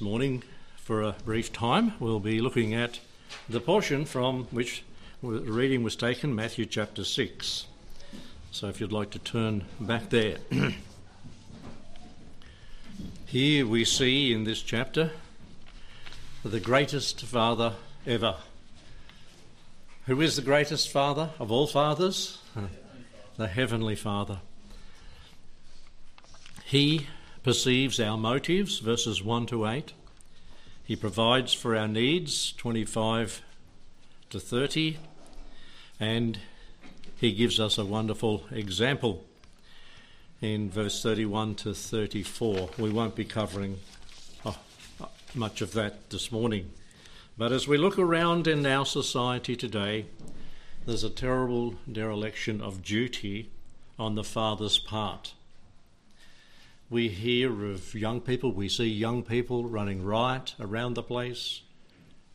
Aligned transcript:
Morning, 0.00 0.44
for 0.76 1.02
a 1.02 1.16
brief 1.24 1.52
time, 1.52 1.94
we'll 1.98 2.20
be 2.20 2.40
looking 2.40 2.72
at 2.72 3.00
the 3.48 3.58
portion 3.58 4.04
from 4.04 4.44
which 4.52 4.84
the 5.22 5.40
reading 5.40 5.82
was 5.82 5.96
taken, 5.96 6.34
Matthew 6.34 6.66
chapter 6.66 7.02
6. 7.02 7.66
So 8.52 8.68
if 8.68 8.80
you'd 8.80 8.92
like 8.92 9.10
to 9.10 9.18
turn 9.18 9.64
back 9.80 10.10
there. 10.10 10.36
Here 13.26 13.66
we 13.66 13.84
see 13.84 14.32
in 14.32 14.44
this 14.44 14.62
chapter 14.62 15.10
the 16.44 16.60
greatest 16.60 17.22
father 17.22 17.74
ever. 18.06 18.36
Who 20.06 20.20
is 20.20 20.36
the 20.36 20.42
greatest 20.42 20.90
father 20.90 21.30
of 21.40 21.50
all 21.50 21.66
fathers? 21.66 22.38
The 23.36 23.48
Heavenly 23.48 23.96
Father. 23.96 24.38
He 26.64 27.08
perceives 27.42 28.00
our 28.00 28.16
motives, 28.16 28.78
verses 28.78 29.22
1 29.22 29.46
to 29.46 29.66
8. 29.66 29.92
He 30.84 30.96
provides 30.96 31.52
for 31.52 31.76
our 31.76 31.88
needs, 31.88 32.52
25 32.52 33.42
to 34.30 34.40
30. 34.40 34.98
And 36.00 36.38
he 37.16 37.32
gives 37.32 37.58
us 37.58 37.78
a 37.78 37.84
wonderful 37.84 38.44
example 38.50 39.24
in 40.40 40.70
verse 40.70 41.02
31 41.02 41.56
to 41.56 41.74
34. 41.74 42.70
We 42.78 42.90
won't 42.90 43.16
be 43.16 43.24
covering 43.24 43.78
oh, 44.44 44.58
much 45.34 45.60
of 45.60 45.72
that 45.72 46.10
this 46.10 46.30
morning. 46.30 46.70
But 47.36 47.52
as 47.52 47.68
we 47.68 47.76
look 47.76 47.98
around 47.98 48.46
in 48.46 48.64
our 48.66 48.86
society 48.86 49.56
today, 49.56 50.06
there's 50.86 51.04
a 51.04 51.10
terrible 51.10 51.74
dereliction 51.90 52.60
of 52.60 52.82
duty 52.82 53.50
on 53.98 54.14
the 54.14 54.24
father's 54.24 54.78
part. 54.78 55.34
We 56.90 57.08
hear 57.08 57.66
of 57.66 57.94
young 57.94 58.22
people, 58.22 58.50
we 58.52 58.70
see 58.70 58.86
young 58.86 59.22
people 59.22 59.64
running 59.64 60.02
riot 60.02 60.54
around 60.58 60.94
the 60.94 61.02
place, 61.02 61.60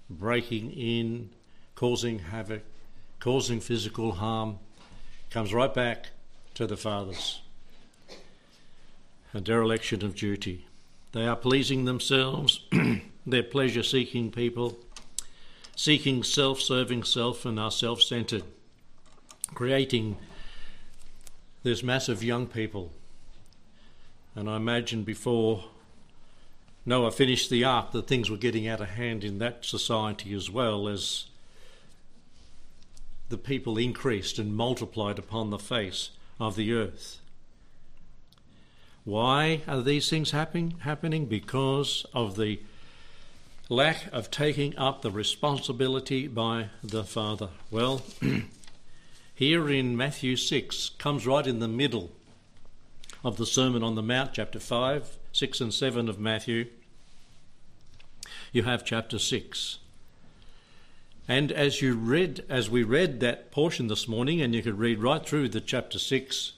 breaking 0.07 0.71
in, 0.71 1.31
causing 1.73 2.19
havoc, 2.19 2.61
causing 3.19 3.59
physical 3.59 4.11
harm, 4.11 4.59
comes 5.31 5.55
right 5.55 5.73
back 5.73 6.09
to 6.53 6.67
the 6.67 6.77
fathers. 6.77 7.41
A 9.33 9.41
dereliction 9.41 10.05
of 10.05 10.15
duty. 10.15 10.67
They 11.13 11.25
are 11.25 11.35
pleasing 11.35 11.85
themselves, 11.85 12.59
they're 13.25 13.41
pleasure 13.41 13.81
seeking 13.81 14.29
people, 14.29 14.77
seeking 15.75 16.21
self 16.21 16.61
serving 16.61 17.05
self, 17.05 17.43
and 17.45 17.59
are 17.59 17.71
self 17.71 18.03
centered, 18.03 18.43
creating 19.55 20.17
this 21.63 21.81
mass 21.81 22.07
of 22.07 22.23
young 22.23 22.45
people. 22.45 22.91
And 24.35 24.49
I 24.49 24.55
imagine 24.55 25.03
before 25.03 25.65
Noah 26.85 27.11
finished 27.11 27.49
the 27.49 27.63
ark 27.63 27.91
that 27.91 28.07
things 28.07 28.29
were 28.29 28.37
getting 28.37 28.67
out 28.67 28.81
of 28.81 28.89
hand 28.89 29.23
in 29.23 29.37
that 29.39 29.63
society 29.63 30.33
as 30.33 30.49
well 30.49 30.87
as 30.87 31.25
the 33.29 33.37
people 33.37 33.77
increased 33.77 34.37
and 34.37 34.55
multiplied 34.55 35.17
upon 35.17 35.49
the 35.49 35.59
face 35.59 36.09
of 36.39 36.55
the 36.55 36.73
earth. 36.73 37.19
Why 39.05 39.61
are 39.67 39.81
these 39.81 40.09
things 40.09 40.31
happening? 40.31 40.75
Happening 40.79 41.25
because 41.25 42.05
of 42.13 42.35
the 42.35 42.59
lack 43.69 44.11
of 44.11 44.29
taking 44.29 44.77
up 44.77 45.01
the 45.01 45.11
responsibility 45.11 46.27
by 46.27 46.69
the 46.83 47.03
Father. 47.03 47.49
Well, 47.71 48.01
here 49.35 49.69
in 49.69 49.97
Matthew 49.97 50.35
6 50.35 50.89
comes 50.97 51.25
right 51.25 51.47
in 51.47 51.59
the 51.59 51.67
middle 51.67 52.11
of 53.23 53.37
the 53.37 53.45
Sermon 53.45 53.83
on 53.83 53.95
the 53.95 54.03
Mount, 54.03 54.33
chapter 54.33 54.59
5, 54.59 55.17
6 55.31 55.61
and 55.61 55.73
7 55.73 56.09
of 56.09 56.19
Matthew. 56.19 56.67
You 58.51 58.63
have 58.63 58.83
chapter 58.83 59.17
6. 59.17 59.79
And 61.27 61.51
as 61.53 61.81
you 61.81 61.95
read, 61.95 62.43
as 62.49 62.69
we 62.69 62.83
read 62.83 63.21
that 63.21 63.49
portion 63.49 63.87
this 63.87 64.07
morning, 64.09 64.41
and 64.41 64.53
you 64.53 64.61
could 64.61 64.77
read 64.77 64.99
right 64.99 65.25
through 65.25 65.49
the 65.49 65.61
chapter 65.61 65.97
six, 65.97 66.53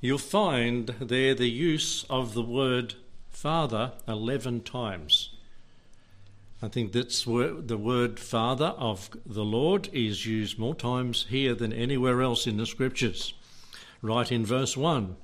you'll 0.00 0.18
find 0.18 0.88
there 1.00 1.34
the 1.34 1.48
use 1.48 2.04
of 2.10 2.34
the 2.34 2.42
word 2.42 2.94
Father 3.30 3.92
eleven 4.06 4.60
times. 4.60 5.30
I 6.62 6.68
think 6.68 6.92
that's 6.92 7.26
where 7.26 7.54
the 7.54 7.78
word 7.78 8.20
Father 8.20 8.74
of 8.76 9.08
the 9.24 9.44
Lord 9.44 9.88
is 9.94 10.26
used 10.26 10.58
more 10.58 10.74
times 10.74 11.26
here 11.30 11.54
than 11.54 11.72
anywhere 11.72 12.20
else 12.20 12.46
in 12.46 12.58
the 12.58 12.66
Scriptures. 12.66 13.32
Right 14.02 14.30
in 14.30 14.44
verse 14.44 14.76
one, 14.76 15.16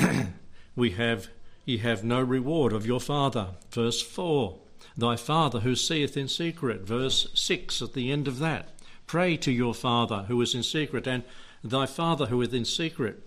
we 0.76 0.90
have, 0.92 1.28
"Ye 1.64 1.78
have 1.78 2.04
no 2.04 2.20
reward 2.20 2.72
of 2.72 2.86
your 2.86 3.00
Father." 3.00 3.48
Verse 3.70 4.00
four 4.00 4.58
thy 4.96 5.16
Father 5.16 5.60
who 5.60 5.74
seeth 5.74 6.16
in 6.16 6.28
secret. 6.28 6.82
Verse 6.82 7.28
6 7.34 7.82
at 7.82 7.94
the 7.94 8.10
end 8.10 8.28
of 8.28 8.38
that. 8.38 8.68
Pray 9.06 9.36
to 9.38 9.50
your 9.50 9.74
Father 9.74 10.24
who 10.28 10.40
is 10.40 10.54
in 10.54 10.62
secret, 10.62 11.06
and 11.06 11.24
thy 11.64 11.86
Father 11.86 12.26
who 12.26 12.40
is 12.42 12.52
in 12.52 12.64
secret 12.64 13.22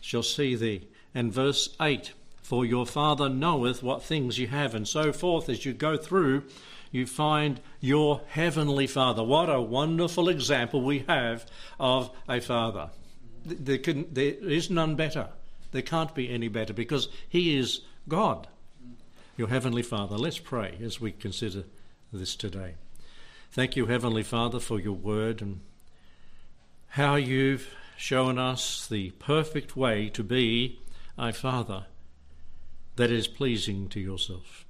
shall 0.00 0.22
see 0.22 0.54
thee. 0.54 0.88
And 1.14 1.32
verse 1.32 1.74
8 1.80 2.12
For 2.42 2.64
your 2.64 2.86
Father 2.86 3.28
knoweth 3.28 3.82
what 3.82 4.02
things 4.02 4.38
you 4.38 4.48
have, 4.48 4.74
and 4.74 4.86
so 4.86 5.12
forth. 5.12 5.48
As 5.48 5.64
you 5.64 5.72
go 5.72 5.96
through, 5.96 6.44
you 6.90 7.06
find 7.06 7.60
your 7.80 8.22
heavenly 8.28 8.86
Father. 8.86 9.22
What 9.22 9.48
a 9.48 9.60
wonderful 9.60 10.28
example 10.28 10.82
we 10.82 11.00
have 11.08 11.46
of 11.78 12.10
a 12.28 12.40
Father. 12.40 12.90
There, 13.44 13.78
can, 13.78 14.12
there 14.12 14.34
is 14.34 14.68
none 14.68 14.96
better. 14.96 15.28
There 15.72 15.82
can't 15.82 16.14
be 16.14 16.28
any 16.28 16.48
better 16.48 16.72
because 16.72 17.08
He 17.28 17.56
is 17.56 17.80
God 18.08 18.48
your 19.40 19.48
Heavenly 19.48 19.82
Father. 19.82 20.18
Let's 20.18 20.38
pray 20.38 20.76
as 20.84 21.00
we 21.00 21.12
consider 21.12 21.64
this 22.12 22.36
today. 22.36 22.74
Thank 23.50 23.74
you, 23.74 23.86
Heavenly 23.86 24.22
Father, 24.22 24.60
for 24.60 24.78
your 24.78 24.92
word 24.92 25.40
and 25.40 25.60
how 26.88 27.14
you've 27.14 27.74
shown 27.96 28.38
us 28.38 28.86
the 28.86 29.12
perfect 29.12 29.76
way 29.76 30.10
to 30.10 30.22
be 30.22 30.78
a 31.16 31.32
Father 31.32 31.86
that 32.96 33.10
is 33.10 33.28
pleasing 33.28 33.88
to 33.88 33.98
yourself. 33.98 34.66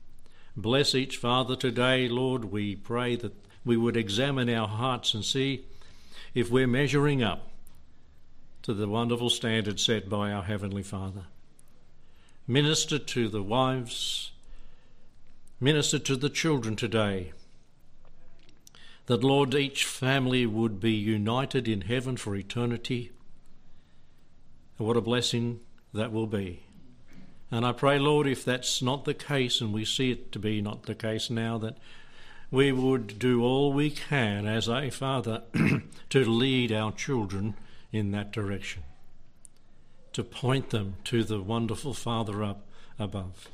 Bless 0.57 0.95
each 0.95 1.17
Father 1.17 1.57
today, 1.57 2.09
Lord. 2.09 2.45
We 2.45 2.77
pray 2.77 3.17
that 3.17 3.35
we 3.65 3.77
would 3.77 3.97
examine 3.97 4.49
our 4.49 4.69
hearts 4.69 5.15
and 5.15 5.25
see 5.25 5.65
if 6.33 6.49
we're 6.49 6.69
measuring 6.69 7.25
up 7.25 7.50
to 8.63 8.75
the 8.75 8.89
wonderful 8.89 9.31
standard 9.31 9.81
set 9.81 10.09
by 10.09 10.33
our 10.33 10.43
Heavenly 10.43 10.83
Father. 10.83 11.25
Minister 12.47 12.99
to 12.99 13.29
the 13.29 13.43
wives 13.43 14.31
Minister 15.63 15.99
to 15.99 16.17
the 16.17 16.31
children 16.31 16.75
today. 16.75 17.33
That, 19.07 19.23
Lord, 19.23 19.55
each 19.55 19.85
family 19.85 20.47
would 20.47 20.81
be 20.81 20.93
united 20.93 21.69
in 21.69 21.83
heaven 21.83 22.17
for 22.17 22.35
eternity. 22.35 23.13
And 24.79 24.87
what 24.87 24.97
a 24.97 25.03
blessing 25.03 25.61
that 25.93 26.13
will 26.13 26.27
be. 26.27 26.63
And 27.51 27.67
I 27.67 27.73
pray, 27.73 27.99
Lord, 27.99 28.27
if 28.27 28.43
that's 28.43 28.81
not 28.81 29.05
the 29.05 29.13
case, 29.13 29.61
and 29.61 29.71
we 29.71 29.85
see 29.85 30.13
it 30.13 30.33
to 30.33 30.39
be 30.39 30.63
not 30.63 30.85
the 30.85 30.95
case 30.95 31.29
now, 31.29 31.59
that 31.59 31.77
we 32.51 32.73
would 32.73 33.19
do 33.19 33.45
all 33.45 33.71
we 33.71 33.91
can 33.91 34.47
as 34.47 34.67
a 34.67 34.89
father 34.89 35.43
to 36.09 36.25
lead 36.25 36.73
our 36.73 36.93
children 36.93 37.55
in 37.93 38.11
that 38.13 38.33
direction, 38.33 38.83
to 40.13 40.23
point 40.23 40.71
them 40.71 40.97
to 41.05 41.25
the 41.25 41.41
wonderful 41.41 41.95
Father 41.95 42.43
up 42.43 42.67
above. 42.99 43.49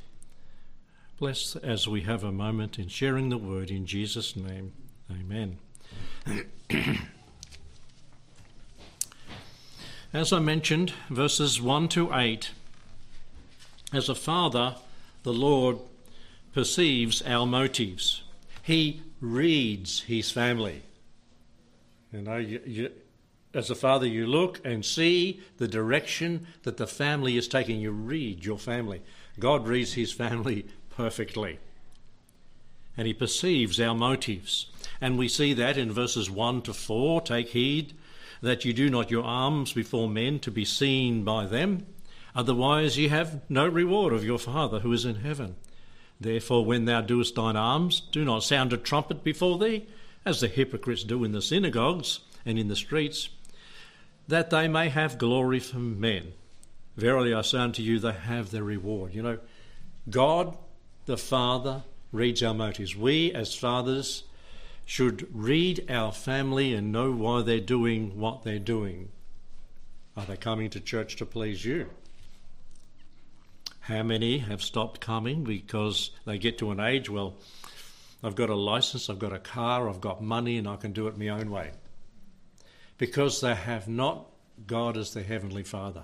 Bless 1.19 1.55
as 1.55 1.87
we 1.87 2.01
have 2.01 2.23
a 2.23 2.31
moment 2.31 2.77
in 2.77 2.87
sharing 2.89 3.29
the 3.29 3.37
word 3.37 3.71
in 3.71 3.87
Jesus' 3.87 4.35
name. 4.35 4.73
Amen. 5.11 5.57
as 10.13 10.31
I 10.31 10.39
mentioned, 10.39 10.93
verses 11.09 11.59
1 11.59 11.87
to 11.89 12.13
8, 12.13 12.51
as 13.93 14.09
a 14.09 14.15
father, 14.15 14.75
the 15.23 15.33
Lord 15.33 15.79
perceives 16.53 17.21
our 17.23 17.45
motives. 17.45 18.21
He 18.61 19.01
reads 19.21 20.01
his 20.01 20.29
family. 20.29 20.83
You 22.11 22.21
know, 22.21 22.37
you, 22.37 22.61
you, 22.65 22.91
as 23.53 23.69
a 23.69 23.75
father, 23.75 24.05
you 24.05 24.27
look 24.27 24.59
and 24.65 24.85
see 24.85 25.41
the 25.57 25.67
direction 25.67 26.47
that 26.63 26.77
the 26.77 26.87
family 26.87 27.37
is 27.37 27.47
taking. 27.47 27.79
You 27.79 27.91
read 27.91 28.45
your 28.45 28.59
family. 28.59 29.01
God 29.39 29.67
reads 29.67 29.93
his 29.93 30.11
family 30.11 30.65
perfectly. 30.89 31.59
And 32.97 33.07
he 33.07 33.13
perceives 33.13 33.79
our 33.79 33.95
motives. 33.95 34.67
And 34.99 35.17
we 35.17 35.27
see 35.27 35.53
that 35.53 35.77
in 35.77 35.91
verses 35.91 36.29
1 36.29 36.63
to 36.63 36.73
4 36.73 37.21
Take 37.21 37.49
heed 37.49 37.93
that 38.41 38.65
you 38.65 38.73
do 38.73 38.89
not 38.89 39.11
your 39.11 39.23
alms 39.23 39.73
before 39.73 40.09
men 40.09 40.39
to 40.39 40.51
be 40.51 40.65
seen 40.65 41.23
by 41.23 41.45
them. 41.45 41.85
Otherwise, 42.35 42.97
ye 42.97 43.07
have 43.07 43.41
no 43.49 43.67
reward 43.67 44.13
of 44.13 44.23
your 44.23 44.37
Father 44.37 44.79
who 44.79 44.93
is 44.93 45.05
in 45.05 45.15
heaven. 45.15 45.55
Therefore, 46.19 46.65
when 46.65 46.85
thou 46.85 47.01
doest 47.01 47.35
thine 47.35 47.55
alms, 47.55 48.01
do 48.11 48.23
not 48.25 48.43
sound 48.43 48.73
a 48.73 48.77
trumpet 48.77 49.23
before 49.23 49.57
thee, 49.57 49.87
as 50.25 50.41
the 50.41 50.47
hypocrites 50.47 51.03
do 51.03 51.23
in 51.23 51.31
the 51.31 51.41
synagogues 51.41 52.19
and 52.45 52.59
in 52.59 52.67
the 52.67 52.75
streets, 52.75 53.29
that 54.27 54.49
they 54.49 54.67
may 54.67 54.89
have 54.89 55.17
glory 55.17 55.59
from 55.59 55.99
men. 55.99 56.33
Verily 56.95 57.33
I 57.33 57.41
say 57.41 57.59
unto 57.59 57.81
you, 57.81 57.99
they 57.99 58.11
have 58.11 58.51
their 58.51 58.63
reward. 58.63 59.13
You 59.13 59.23
know, 59.23 59.39
God 60.09 60.57
the 61.05 61.17
Father 61.17 61.83
reads 62.11 62.43
our 62.43 62.53
motives. 62.53 62.95
We, 62.95 63.31
as 63.33 63.55
fathers, 63.55 64.23
should 64.85 65.27
read 65.33 65.89
our 65.89 66.11
family 66.11 66.73
and 66.73 66.91
know 66.91 67.11
why 67.11 67.41
they're 67.41 67.59
doing 67.59 68.19
what 68.19 68.43
they're 68.43 68.59
doing. 68.59 69.09
Are 70.15 70.25
they 70.25 70.37
coming 70.37 70.69
to 70.71 70.79
church 70.79 71.15
to 71.17 71.25
please 71.25 71.63
you? 71.63 71.89
How 73.81 74.03
many 74.03 74.39
have 74.39 74.61
stopped 74.61 74.99
coming 74.99 75.43
because 75.43 76.11
they 76.25 76.37
get 76.37 76.57
to 76.57 76.71
an 76.71 76.79
age, 76.79 77.09
well, 77.09 77.35
I've 78.23 78.35
got 78.35 78.49
a 78.49 78.55
license, 78.55 79.09
I've 79.09 79.19
got 79.19 79.31
a 79.31 79.39
car, 79.39 79.87
I've 79.87 80.01
got 80.01 80.21
money, 80.21 80.57
and 80.57 80.67
I 80.67 80.75
can 80.75 80.91
do 80.91 81.07
it 81.07 81.17
my 81.17 81.29
own 81.29 81.51
way? 81.51 81.71
Because 82.97 83.41
they 83.41 83.55
have 83.55 83.87
not 83.87 84.25
God 84.65 84.97
as 84.97 85.13
their 85.13 85.23
Heavenly 85.23 85.63
Father. 85.63 86.03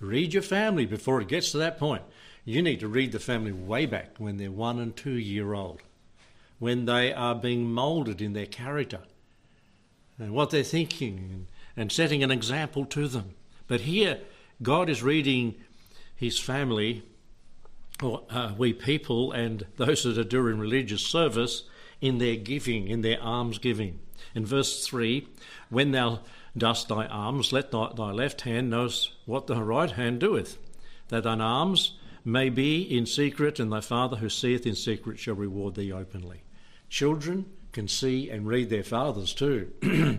Read 0.00 0.32
your 0.32 0.42
family 0.42 0.86
before 0.86 1.20
it 1.20 1.28
gets 1.28 1.52
to 1.52 1.58
that 1.58 1.78
point. 1.78 2.02
You 2.44 2.62
need 2.62 2.80
to 2.80 2.88
read 2.88 3.12
the 3.12 3.20
family 3.20 3.52
way 3.52 3.86
back 3.86 4.16
when 4.18 4.36
they're 4.36 4.50
one 4.50 4.80
and 4.80 4.96
two 4.96 5.12
year 5.12 5.52
old, 5.52 5.80
when 6.58 6.86
they 6.86 7.12
are 7.12 7.34
being 7.34 7.72
moulded 7.72 8.20
in 8.20 8.32
their 8.32 8.46
character 8.46 9.00
and 10.18 10.32
what 10.32 10.50
they're 10.50 10.62
thinking 10.62 11.18
and, 11.18 11.46
and 11.76 11.92
setting 11.92 12.22
an 12.22 12.30
example 12.30 12.84
to 12.86 13.08
them. 13.08 13.34
But 13.68 13.82
here, 13.82 14.20
God 14.62 14.88
is 14.88 15.02
reading 15.02 15.54
his 16.14 16.38
family, 16.38 17.02
or 18.02 18.22
uh, 18.30 18.52
we 18.56 18.72
people, 18.72 19.32
and 19.32 19.66
those 19.76 20.04
that 20.04 20.18
are 20.18 20.24
doing 20.24 20.58
religious 20.58 21.02
service 21.02 21.64
in 22.00 22.18
their 22.18 22.36
giving, 22.36 22.88
in 22.88 23.02
their 23.02 23.20
alms 23.22 23.58
giving. 23.58 24.00
In 24.34 24.46
verse 24.46 24.86
3, 24.86 25.26
when 25.68 25.92
thou 25.92 26.20
dost 26.56 26.88
thy 26.88 27.06
alms, 27.06 27.52
let 27.52 27.70
thy, 27.70 27.90
thy 27.94 28.10
left 28.10 28.42
hand 28.42 28.70
know 28.70 28.88
what 29.26 29.46
the 29.46 29.62
right 29.62 29.90
hand 29.90 30.20
doeth, 30.20 30.58
that 31.08 31.24
thine 31.24 31.40
alms 31.40 31.98
may 32.24 32.48
be 32.48 32.82
in 32.82 33.06
secret, 33.06 33.58
and 33.58 33.72
thy 33.72 33.80
Father 33.80 34.16
who 34.16 34.28
seeth 34.28 34.66
in 34.66 34.74
secret 34.74 35.18
shall 35.18 35.34
reward 35.34 35.74
thee 35.74 35.92
openly. 35.92 36.42
Children 36.88 37.46
can 37.72 37.88
see 37.88 38.30
and 38.30 38.46
read 38.46 38.70
their 38.70 38.82
fathers 38.82 39.34
too. 39.34 39.72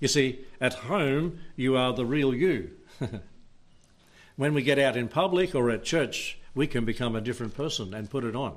you 0.00 0.08
see, 0.08 0.40
at 0.60 0.74
home, 0.74 1.38
you 1.56 1.76
are 1.76 1.92
the 1.92 2.06
real 2.06 2.34
you. 2.34 2.70
when 4.36 4.54
we 4.54 4.62
get 4.62 4.78
out 4.78 4.96
in 4.96 5.08
public 5.08 5.54
or 5.54 5.70
at 5.70 5.84
church, 5.84 6.38
we 6.54 6.66
can 6.66 6.84
become 6.84 7.16
a 7.16 7.20
different 7.20 7.54
person 7.54 7.94
and 7.94 8.10
put 8.10 8.24
it 8.24 8.36
on. 8.36 8.54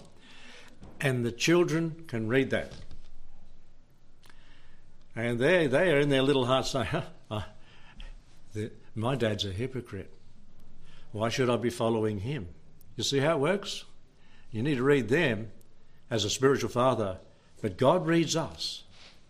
And 1.00 1.26
the 1.26 1.32
children 1.32 2.04
can 2.08 2.28
read 2.28 2.50
that. 2.52 2.74
And 5.18 5.40
they, 5.40 5.66
they 5.66 5.92
are 5.92 6.00
in 6.00 6.10
their 6.10 6.22
little 6.22 6.46
hearts 6.46 6.70
saying, 6.70 6.88
uh, 7.32 7.42
My 8.94 9.16
dad's 9.16 9.46
a 9.46 9.52
hypocrite. 9.52 10.14
Why 11.12 11.30
should 11.30 11.50
I 11.50 11.58
be 11.58 11.72
following 11.72 12.20
him? 12.20 12.50
You 12.96 13.04
see 13.04 13.18
how 13.18 13.38
it 13.38 13.40
works? 13.40 13.86
You 14.52 14.62
need 14.62 14.76
to 14.76 14.84
read 14.84 15.10
them 15.10 15.52
as 16.12 16.24
a 16.24 16.30
spiritual 16.30 16.70
father, 16.70 17.18
but 17.64 17.78
God 17.78 18.06
reads 18.06 18.36
us, 18.36 18.84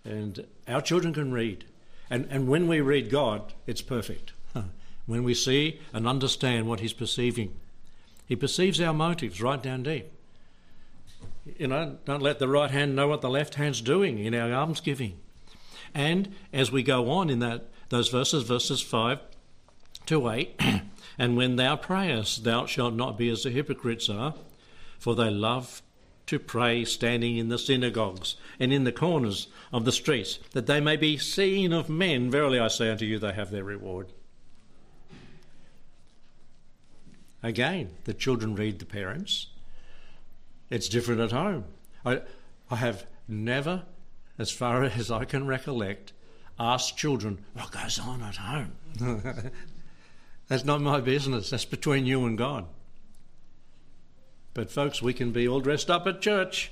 and 0.04 0.46
our 0.68 0.82
children 0.82 1.14
can 1.14 1.32
read. 1.32 1.64
And, 2.10 2.28
and 2.30 2.50
when 2.50 2.68
we 2.68 2.82
read 2.82 3.10
God, 3.10 3.54
it's 3.66 3.82
perfect. 3.82 4.34
when 5.06 5.24
we 5.24 5.34
see 5.34 5.80
and 5.94 6.06
understand 6.06 6.68
what 6.68 6.82
He's 6.82 6.92
perceiving, 6.92 7.56
He 8.26 8.36
perceives 8.36 8.82
our 8.82 8.94
motives 8.94 9.42
right 9.42 9.64
down 9.64 9.84
deep. 9.84 10.12
You 11.58 11.68
know, 11.68 11.98
don't 12.04 12.22
let 12.22 12.40
the 12.40 12.50
right 12.50 12.72
hand 12.72 12.94
know 12.94 13.08
what 13.08 13.22
the 13.22 13.30
left 13.30 13.56
hand's 13.56 13.80
doing 13.80 14.20
in 14.20 14.36
our 14.36 14.52
almsgiving. 14.52 15.20
And 15.98 16.36
as 16.54 16.72
we 16.72 16.84
go 16.84 17.10
on 17.10 17.30
in 17.32 17.40
that 17.40 17.66
those 17.90 18.10
verses, 18.10 18.44
verses 18.44 18.82
five 18.82 19.20
to 20.06 20.30
eight. 20.30 20.60
And 21.20 21.36
when 21.36 21.56
thou 21.56 21.76
prayest, 21.76 22.44
thou 22.44 22.68
shalt 22.68 22.94
not 22.94 23.18
be 23.18 23.28
as 23.30 23.42
the 23.42 23.50
hypocrites 23.50 24.08
are, 24.08 24.36
for 25.00 25.16
they 25.16 25.32
love 25.32 25.82
to 26.28 26.38
pray 26.38 26.86
standing 26.86 27.38
in 27.38 27.50
the 27.50 27.58
synagogues 27.58 28.36
and 28.60 28.72
in 28.72 28.84
the 28.84 28.92
corners 28.92 29.48
of 29.74 29.84
the 29.84 29.92
streets, 29.92 30.38
that 30.52 30.68
they 30.68 30.80
may 30.80 30.96
be 30.96 31.18
seen 31.18 31.74
of 31.74 31.90
men. 31.90 32.30
Verily 32.30 32.60
I 32.60 32.68
say 32.68 32.92
unto 32.92 33.06
you, 33.06 33.18
they 33.18 33.34
have 33.34 33.50
their 33.50 33.64
reward. 33.64 34.14
Again, 37.42 37.90
the 38.04 38.14
children 38.14 38.54
read 38.56 38.78
the 38.78 38.86
parents. 38.86 39.48
It's 40.70 40.88
different 40.88 41.22
at 41.22 41.32
home. 41.32 41.64
I, 42.06 42.22
I 42.70 42.76
have 42.76 43.08
never, 43.28 43.86
as 44.38 44.52
far 44.52 44.84
as 44.84 45.10
I 45.12 45.26
can 45.26 45.48
recollect, 45.48 46.14
asked 46.60 46.98
children 46.98 47.40
what 47.54 47.72
goes 47.72 48.00
on 48.00 48.22
at 48.22 48.38
home. 48.38 48.72
That's 50.48 50.66
not 50.66 50.82
my 50.82 51.02
business. 51.02 51.50
That's 51.50 51.66
between 51.66 52.06
you 52.06 52.26
and 52.26 52.38
God. 52.38 52.66
But, 54.54 54.72
folks, 54.72 55.02
we 55.02 55.14
can 55.14 55.32
be 55.32 55.48
all 55.48 55.60
dressed 55.60 55.90
up 55.90 56.08
at 56.08 56.22
church, 56.22 56.72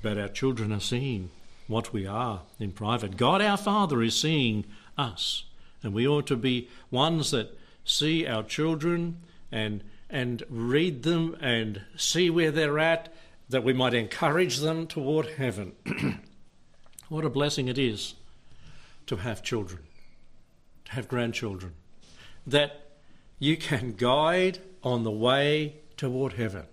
but 0.00 0.16
our 0.16 0.28
children 0.28 0.72
are 0.72 0.80
seeing 0.80 1.30
what 1.66 1.92
we 1.92 2.06
are 2.06 2.42
in 2.58 2.72
private. 2.72 3.16
God, 3.16 3.42
our 3.42 3.56
Father, 3.56 4.02
is 4.02 4.18
seeing 4.18 4.64
us. 4.96 5.44
And 5.82 5.92
we 5.92 6.06
ought 6.06 6.26
to 6.28 6.36
be 6.36 6.68
ones 6.90 7.30
that 7.30 7.58
see 7.84 8.26
our 8.26 8.42
children 8.42 9.18
and, 9.52 9.82
and 10.08 10.42
read 10.48 11.02
them 11.02 11.36
and 11.40 11.82
see 11.96 12.30
where 12.30 12.50
they're 12.50 12.78
at, 12.78 13.12
that 13.48 13.64
we 13.64 13.72
might 13.72 13.94
encourage 13.94 14.58
them 14.58 14.86
toward 14.86 15.26
heaven. 15.26 15.72
what 17.10 17.24
a 17.24 17.30
blessing 17.30 17.68
it 17.68 17.76
is 17.76 18.14
to 19.06 19.16
have 19.16 19.42
children, 19.42 19.80
to 20.86 20.92
have 20.92 21.08
grandchildren, 21.08 21.74
that 22.46 22.86
you 23.38 23.56
can 23.56 23.92
guide 23.92 24.60
on 24.82 25.02
the 25.02 25.10
way 25.10 25.74
toward 25.96 26.34
heaven. 26.34 26.64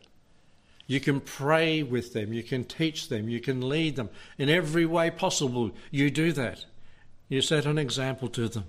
You 0.85 1.01
can 1.01 1.19
pray 1.19 1.83
with 1.83 2.13
them, 2.13 2.31
you 2.31 2.43
can 2.43 2.63
teach 2.63 3.09
them, 3.09 3.27
you 3.27 3.41
can 3.41 3.67
lead 3.67 3.97
them 3.97 4.09
in 4.37 4.47
every 4.47 4.85
way 4.85 5.09
possible. 5.09 5.71
You 5.91 6.09
do 6.09 6.31
that. 6.31 6.65
You 7.27 7.41
set 7.41 7.65
an 7.65 7.77
example 7.77 8.29
to 8.29 8.47
them. 8.47 8.65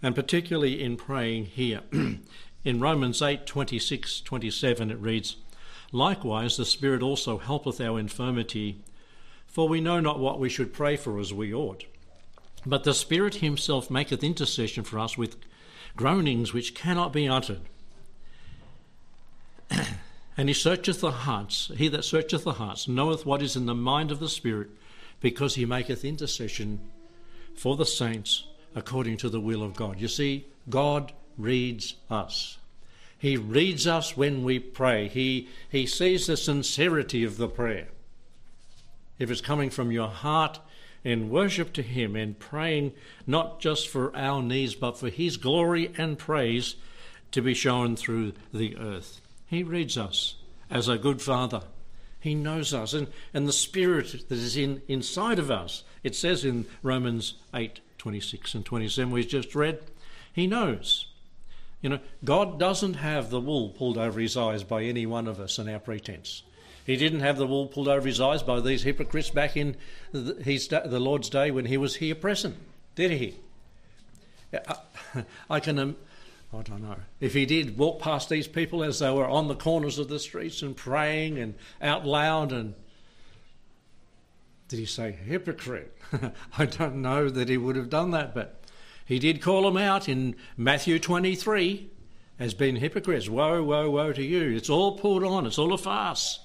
And 0.00 0.14
particularly 0.14 0.82
in 0.82 0.96
praying 0.96 1.46
here. 1.46 1.80
in 2.64 2.80
Romans 2.80 3.20
8 3.20 3.46
26 3.46 4.20
27, 4.20 4.90
it 4.90 4.98
reads, 4.98 5.36
Likewise, 5.90 6.56
the 6.56 6.64
Spirit 6.64 7.02
also 7.02 7.38
helpeth 7.38 7.80
our 7.80 7.98
infirmity, 7.98 8.82
for 9.52 9.68
we 9.68 9.80
know 9.82 10.00
not 10.00 10.18
what 10.18 10.40
we 10.40 10.48
should 10.48 10.72
pray 10.72 10.96
for 10.96 11.20
as 11.20 11.32
we 11.32 11.52
ought. 11.52 11.84
But 12.64 12.84
the 12.84 12.94
Spirit 12.94 13.36
Himself 13.36 13.90
maketh 13.90 14.24
intercession 14.24 14.82
for 14.82 14.98
us 14.98 15.18
with 15.18 15.36
groanings 15.94 16.54
which 16.54 16.74
cannot 16.74 17.12
be 17.12 17.28
uttered. 17.28 17.60
and 20.36 20.48
he 20.48 20.54
searcheth 20.54 21.00
the 21.00 21.10
hearts, 21.10 21.70
he 21.76 21.88
that 21.88 22.04
searcheth 22.04 22.44
the 22.44 22.54
hearts 22.54 22.88
knoweth 22.88 23.26
what 23.26 23.42
is 23.42 23.54
in 23.54 23.66
the 23.66 23.74
mind 23.74 24.10
of 24.10 24.20
the 24.20 24.28
Spirit, 24.28 24.70
because 25.20 25.54
he 25.54 25.66
maketh 25.66 26.02
intercession 26.02 26.80
for 27.54 27.76
the 27.76 27.86
saints 27.86 28.46
according 28.74 29.18
to 29.18 29.28
the 29.28 29.40
will 29.40 29.62
of 29.62 29.76
God. 29.76 30.00
You 30.00 30.08
see, 30.08 30.46
God 30.70 31.12
reads 31.36 31.96
us. 32.08 32.56
He 33.18 33.36
reads 33.36 33.86
us 33.86 34.16
when 34.16 34.44
we 34.44 34.58
pray. 34.58 35.08
He, 35.08 35.48
he 35.68 35.86
sees 35.86 36.26
the 36.26 36.38
sincerity 36.38 37.22
of 37.22 37.36
the 37.36 37.48
prayer. 37.48 37.88
If 39.18 39.30
it's 39.30 39.40
coming 39.40 39.70
from 39.70 39.92
your 39.92 40.08
heart, 40.08 40.60
in 41.04 41.30
worship 41.30 41.72
to 41.74 41.82
Him 41.82 42.16
and 42.16 42.38
praying 42.38 42.92
not 43.26 43.60
just 43.60 43.88
for 43.88 44.14
our 44.16 44.42
needs 44.42 44.74
but 44.74 44.98
for 44.98 45.08
His 45.08 45.36
glory 45.36 45.92
and 45.96 46.18
praise 46.18 46.76
to 47.32 47.42
be 47.42 47.54
shown 47.54 47.96
through 47.96 48.32
the 48.52 48.76
earth. 48.76 49.20
He 49.46 49.62
reads 49.62 49.98
us 49.98 50.36
as 50.70 50.88
a 50.88 50.98
good 50.98 51.20
Father. 51.20 51.62
He 52.20 52.34
knows 52.34 52.72
us 52.72 52.92
and, 52.92 53.08
and 53.34 53.48
the 53.48 53.52
Spirit 53.52 54.28
that 54.28 54.38
is 54.38 54.56
in, 54.56 54.82
inside 54.86 55.38
of 55.38 55.50
us. 55.50 55.82
It 56.04 56.14
says 56.14 56.44
in 56.44 56.66
Romans 56.82 57.34
8 57.52 57.80
26 57.98 58.54
and 58.54 58.64
27, 58.64 59.12
we've 59.12 59.28
just 59.28 59.54
read, 59.54 59.80
He 60.32 60.48
knows. 60.48 61.06
You 61.80 61.90
know, 61.90 62.00
God 62.24 62.58
doesn't 62.58 62.94
have 62.94 63.30
the 63.30 63.40
wool 63.40 63.70
pulled 63.70 63.98
over 63.98 64.20
his 64.20 64.36
eyes 64.36 64.62
by 64.62 64.82
any 64.84 65.04
one 65.04 65.26
of 65.26 65.40
us 65.40 65.58
and 65.58 65.68
our 65.68 65.80
pretense. 65.80 66.42
He 66.84 66.96
didn't 66.96 67.20
have 67.20 67.36
the 67.36 67.46
wool 67.46 67.66
pulled 67.66 67.88
over 67.88 68.06
his 68.06 68.20
eyes 68.20 68.42
by 68.42 68.60
these 68.60 68.82
hypocrites 68.82 69.30
back 69.30 69.56
in 69.56 69.76
the, 70.10 70.42
his, 70.42 70.68
the 70.68 71.00
Lord's 71.00 71.30
day 71.30 71.50
when 71.50 71.66
he 71.66 71.76
was 71.76 71.96
here 71.96 72.14
present, 72.14 72.56
did 72.94 73.12
he? 73.12 73.36
I 75.48 75.60
can, 75.60 75.96
I 76.52 76.62
don't 76.62 76.82
know. 76.82 76.96
If 77.20 77.34
he 77.34 77.46
did 77.46 77.78
walk 77.78 78.00
past 78.00 78.28
these 78.28 78.48
people 78.48 78.82
as 78.82 78.98
they 78.98 79.10
were 79.10 79.28
on 79.28 79.48
the 79.48 79.54
corners 79.54 79.98
of 79.98 80.08
the 80.08 80.18
streets 80.18 80.60
and 80.62 80.76
praying 80.76 81.38
and 81.38 81.54
out 81.80 82.04
loud 82.04 82.52
and 82.52 82.74
did 84.68 84.78
he 84.78 84.86
say 84.86 85.12
hypocrite? 85.12 85.96
I 86.58 86.64
don't 86.64 86.96
know 86.96 87.28
that 87.28 87.50
he 87.50 87.58
would 87.58 87.76
have 87.76 87.90
done 87.90 88.10
that, 88.12 88.34
but 88.34 88.62
he 89.04 89.18
did 89.18 89.42
call 89.42 89.62
them 89.62 89.76
out 89.76 90.08
in 90.08 90.34
Matthew 90.56 90.98
23 90.98 91.90
as 92.38 92.54
being 92.54 92.76
hypocrites. 92.76 93.28
Woe, 93.28 93.62
woe, 93.62 93.90
woe 93.90 94.12
to 94.12 94.22
you. 94.22 94.56
It's 94.56 94.70
all 94.70 94.96
pulled 94.98 95.24
on, 95.24 95.46
it's 95.46 95.58
all 95.58 95.74
a 95.74 95.78
farce. 95.78 96.40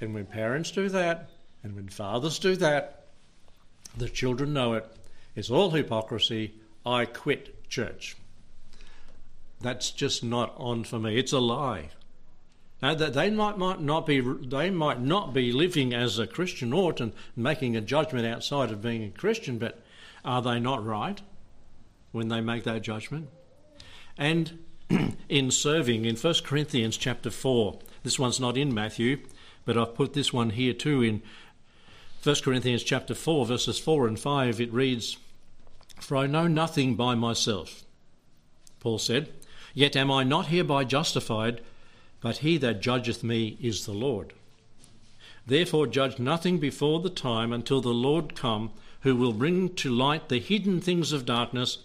And 0.00 0.14
when 0.14 0.26
parents 0.26 0.70
do 0.70 0.88
that, 0.88 1.30
and 1.62 1.74
when 1.74 1.88
fathers 1.88 2.38
do 2.38 2.56
that, 2.56 3.06
the 3.96 4.08
children 4.08 4.52
know 4.52 4.74
it. 4.74 4.86
It's 5.34 5.50
all 5.50 5.70
hypocrisy. 5.70 6.54
I 6.84 7.04
quit 7.04 7.68
church. 7.68 8.16
That's 9.60 9.90
just 9.90 10.22
not 10.22 10.54
on 10.56 10.84
for 10.84 10.98
me. 10.98 11.18
It's 11.18 11.32
a 11.32 11.38
lie. 11.38 11.90
Now, 12.82 12.94
they 12.94 13.30
might, 13.30 13.56
might 13.56 13.80
not 13.80 14.04
be 14.04 14.20
they 14.20 14.68
might 14.68 15.00
not 15.00 15.32
be 15.32 15.52
living 15.52 15.94
as 15.94 16.18
a 16.18 16.26
Christian 16.26 16.74
ought 16.74 17.00
and 17.00 17.14
making 17.34 17.76
a 17.76 17.80
judgment 17.80 18.26
outside 18.26 18.70
of 18.70 18.82
being 18.82 19.02
a 19.04 19.08
Christian, 19.08 19.56
but 19.56 19.80
are 20.22 20.42
they 20.42 20.60
not 20.60 20.84
right 20.84 21.22
when 22.12 22.28
they 22.28 22.42
make 22.42 22.64
that 22.64 22.82
judgment? 22.82 23.30
And 24.18 24.58
in 25.30 25.50
serving 25.50 26.04
in 26.04 26.16
1 26.16 26.34
Corinthians 26.44 26.98
chapter 26.98 27.30
4, 27.30 27.78
this 28.02 28.18
one's 28.18 28.38
not 28.38 28.58
in 28.58 28.74
Matthew, 28.74 29.20
but 29.64 29.76
I've 29.76 29.94
put 29.94 30.12
this 30.12 30.32
one 30.32 30.50
here 30.50 30.72
too 30.72 31.02
in 31.02 31.22
1 32.22 32.36
Corinthians 32.42 32.82
chapter 32.82 33.14
4 33.14 33.46
verses 33.46 33.78
4 33.78 34.08
and 34.08 34.18
5 34.18 34.60
it 34.60 34.72
reads 34.72 35.18
For 36.00 36.16
I 36.16 36.26
know 36.26 36.46
nothing 36.46 36.94
by 36.94 37.14
myself 37.14 37.84
Paul 38.80 38.98
said 38.98 39.28
yet 39.74 39.96
am 39.96 40.10
I 40.10 40.24
not 40.24 40.46
hereby 40.46 40.84
justified 40.84 41.60
but 42.24 42.38
he 42.38 42.56
that 42.56 42.80
judgeth 42.80 43.22
me 43.22 43.58
is 43.60 43.84
the 43.84 43.92
Lord. 43.92 44.32
Therefore 45.46 45.86
judge 45.86 46.18
nothing 46.18 46.58
before 46.58 47.00
the 47.00 47.10
time 47.10 47.52
until 47.52 47.82
the 47.82 47.90
Lord 47.90 48.34
come 48.34 48.70
who 49.00 49.14
will 49.14 49.34
bring 49.34 49.74
to 49.74 49.90
light 49.90 50.30
the 50.30 50.40
hidden 50.40 50.80
things 50.80 51.12
of 51.12 51.26
darkness 51.26 51.76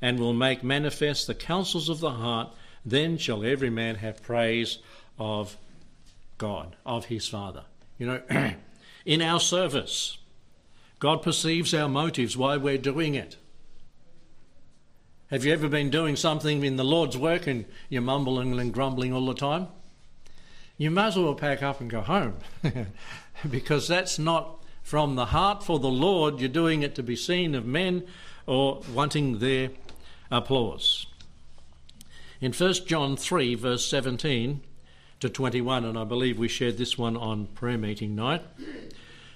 and 0.00 0.20
will 0.20 0.32
make 0.32 0.62
manifest 0.62 1.26
the 1.26 1.34
counsels 1.34 1.88
of 1.88 1.98
the 1.98 2.12
heart. 2.12 2.50
Then 2.86 3.18
shall 3.18 3.44
every 3.44 3.70
man 3.70 3.96
have 3.96 4.22
praise 4.22 4.78
of 5.18 5.56
God, 6.38 6.76
of 6.86 7.06
his 7.06 7.28
Father. 7.28 7.64
You 7.98 8.06
know, 8.06 8.22
in 9.04 9.20
our 9.20 9.40
service, 9.40 10.18
God 10.98 11.22
perceives 11.22 11.74
our 11.74 11.88
motives, 11.88 12.36
why 12.36 12.56
we're 12.56 12.78
doing 12.78 13.14
it. 13.14 13.36
Have 15.30 15.44
you 15.44 15.52
ever 15.52 15.68
been 15.68 15.90
doing 15.90 16.16
something 16.16 16.64
in 16.64 16.76
the 16.76 16.84
Lord's 16.84 17.18
work 17.18 17.46
and 17.46 17.66
you're 17.90 18.00
mumbling 18.00 18.58
and 18.58 18.72
grumbling 18.72 19.12
all 19.12 19.26
the 19.26 19.34
time? 19.34 19.68
You 20.78 20.90
might 20.90 21.08
as 21.08 21.18
well 21.18 21.34
pack 21.34 21.62
up 21.62 21.80
and 21.80 21.90
go 21.90 22.00
home 22.00 22.36
because 23.50 23.88
that's 23.88 24.18
not 24.18 24.64
from 24.82 25.16
the 25.16 25.26
heart 25.26 25.62
for 25.62 25.78
the 25.78 25.90
Lord. 25.90 26.40
You're 26.40 26.48
doing 26.48 26.82
it 26.82 26.94
to 26.94 27.02
be 27.02 27.16
seen 27.16 27.54
of 27.54 27.66
men 27.66 28.04
or 28.46 28.80
wanting 28.94 29.40
their 29.40 29.70
applause. 30.30 31.06
In 32.40 32.52
1 32.52 32.72
John 32.86 33.16
3, 33.16 33.54
verse 33.56 33.84
17, 33.84 34.62
to 35.20 35.28
21, 35.28 35.84
and 35.84 35.98
I 35.98 36.04
believe 36.04 36.38
we 36.38 36.48
shared 36.48 36.78
this 36.78 36.96
one 36.96 37.16
on 37.16 37.46
prayer 37.46 37.78
meeting 37.78 38.14
night. 38.14 38.42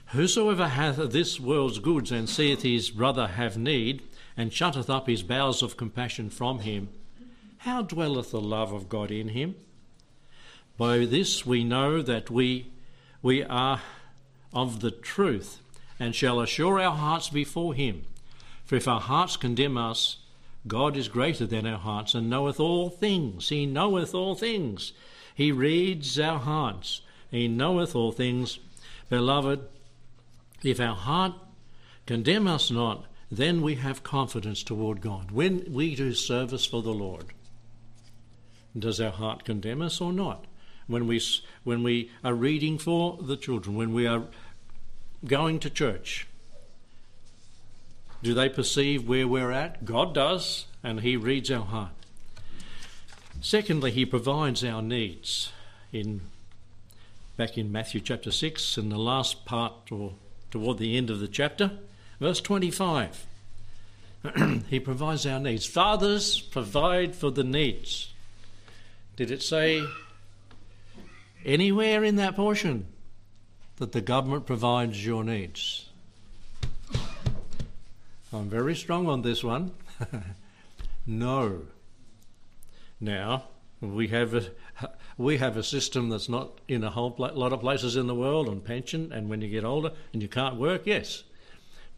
Whosoever 0.06 0.68
hath 0.68 0.96
this 1.10 1.40
world's 1.40 1.78
goods 1.78 2.12
and 2.12 2.28
seeth 2.28 2.62
his 2.62 2.90
brother 2.90 3.26
have 3.26 3.58
need, 3.58 4.02
and 4.36 4.52
shutteth 4.52 4.88
up 4.88 5.08
his 5.08 5.22
bowels 5.22 5.62
of 5.62 5.76
compassion 5.76 6.30
from 6.30 6.60
him, 6.60 6.88
how 7.58 7.82
dwelleth 7.82 8.30
the 8.30 8.40
love 8.40 8.72
of 8.72 8.88
God 8.88 9.10
in 9.10 9.28
him? 9.28 9.54
By 10.76 11.04
this 11.04 11.44
we 11.46 11.64
know 11.64 12.02
that 12.02 12.30
we, 12.30 12.66
we 13.20 13.42
are 13.44 13.80
of 14.52 14.80
the 14.80 14.90
truth, 14.90 15.60
and 15.98 16.14
shall 16.14 16.40
assure 16.40 16.80
our 16.80 16.96
hearts 16.96 17.28
before 17.28 17.74
him. 17.74 18.04
For 18.64 18.76
if 18.76 18.88
our 18.88 19.00
hearts 19.00 19.36
condemn 19.36 19.76
us, 19.76 20.18
God 20.66 20.96
is 20.96 21.08
greater 21.08 21.46
than 21.46 21.66
our 21.66 21.78
hearts, 21.78 22.14
and 22.14 22.30
knoweth 22.30 22.60
all 22.60 22.88
things. 22.88 23.48
He 23.48 23.66
knoweth 23.66 24.14
all 24.14 24.34
things. 24.34 24.92
He 25.34 25.52
reads 25.52 26.18
our 26.18 26.38
hearts. 26.38 27.02
He 27.30 27.48
knoweth 27.48 27.94
all 27.96 28.12
things. 28.12 28.58
Beloved, 29.08 29.60
if 30.62 30.80
our 30.80 30.94
heart 30.94 31.34
condemn 32.06 32.46
us 32.46 32.70
not, 32.70 33.06
then 33.30 33.62
we 33.62 33.76
have 33.76 34.02
confidence 34.02 34.62
toward 34.62 35.00
God. 35.00 35.30
When 35.30 35.64
we 35.72 35.94
do 35.94 36.12
service 36.12 36.66
for 36.66 36.82
the 36.82 36.92
Lord, 36.92 37.26
does 38.78 39.00
our 39.00 39.10
heart 39.10 39.44
condemn 39.44 39.82
us 39.82 40.00
or 40.00 40.12
not? 40.12 40.44
When 40.86 41.06
we, 41.06 41.20
when 41.64 41.82
we 41.82 42.10
are 42.22 42.34
reading 42.34 42.76
for 42.76 43.18
the 43.22 43.36
children, 43.36 43.76
when 43.76 43.94
we 43.94 44.06
are 44.06 44.24
going 45.24 45.60
to 45.60 45.70
church, 45.70 46.26
do 48.22 48.34
they 48.34 48.48
perceive 48.48 49.08
where 49.08 49.26
we're 49.26 49.50
at? 49.50 49.84
God 49.84 50.14
does, 50.14 50.66
and 50.82 51.00
He 51.00 51.16
reads 51.16 51.50
our 51.50 51.64
heart. 51.64 51.92
Secondly, 53.42 53.90
he 53.90 54.06
provides 54.06 54.62
our 54.64 54.80
needs. 54.80 55.50
In 55.92 56.20
back 57.36 57.58
in 57.58 57.72
Matthew 57.72 58.00
chapter 58.00 58.30
6, 58.30 58.78
in 58.78 58.88
the 58.88 58.98
last 58.98 59.44
part 59.44 59.90
or 59.90 60.12
toward 60.52 60.78
the 60.78 60.96
end 60.96 61.10
of 61.10 61.18
the 61.18 61.26
chapter, 61.26 61.72
verse 62.20 62.40
25. 62.40 63.26
he 64.68 64.78
provides 64.78 65.26
our 65.26 65.40
needs. 65.40 65.66
Fathers 65.66 66.40
provide 66.40 67.16
for 67.16 67.32
the 67.32 67.42
needs. 67.42 68.12
Did 69.16 69.32
it 69.32 69.42
say 69.42 69.84
anywhere 71.44 72.04
in 72.04 72.14
that 72.16 72.36
portion 72.36 72.86
that 73.76 73.90
the 73.90 74.00
government 74.00 74.46
provides 74.46 75.04
your 75.04 75.24
needs? 75.24 75.88
I'm 78.32 78.48
very 78.48 78.76
strong 78.76 79.08
on 79.08 79.22
this 79.22 79.42
one. 79.42 79.72
no. 81.06 81.62
Now, 83.02 83.48
we 83.80 84.06
have 84.08 84.32
a, 84.32 84.46
we 85.18 85.38
have 85.38 85.56
a 85.56 85.62
system 85.64 86.08
that's 86.08 86.28
not 86.28 86.60
in 86.68 86.84
a 86.84 86.90
whole 86.90 87.14
lot 87.18 87.52
of 87.52 87.60
places 87.60 87.96
in 87.96 88.06
the 88.06 88.14
world 88.14 88.48
on 88.48 88.60
pension, 88.60 89.12
and 89.12 89.28
when 89.28 89.42
you 89.42 89.48
get 89.48 89.64
older 89.64 89.90
and 90.12 90.22
you 90.22 90.28
can't 90.28 90.54
work, 90.54 90.82
yes. 90.86 91.24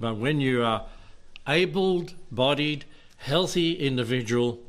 But 0.00 0.16
when 0.16 0.40
you 0.40 0.64
are 0.64 0.86
able 1.46 2.06
bodied, 2.32 2.86
healthy 3.18 3.74
individual, 3.74 4.60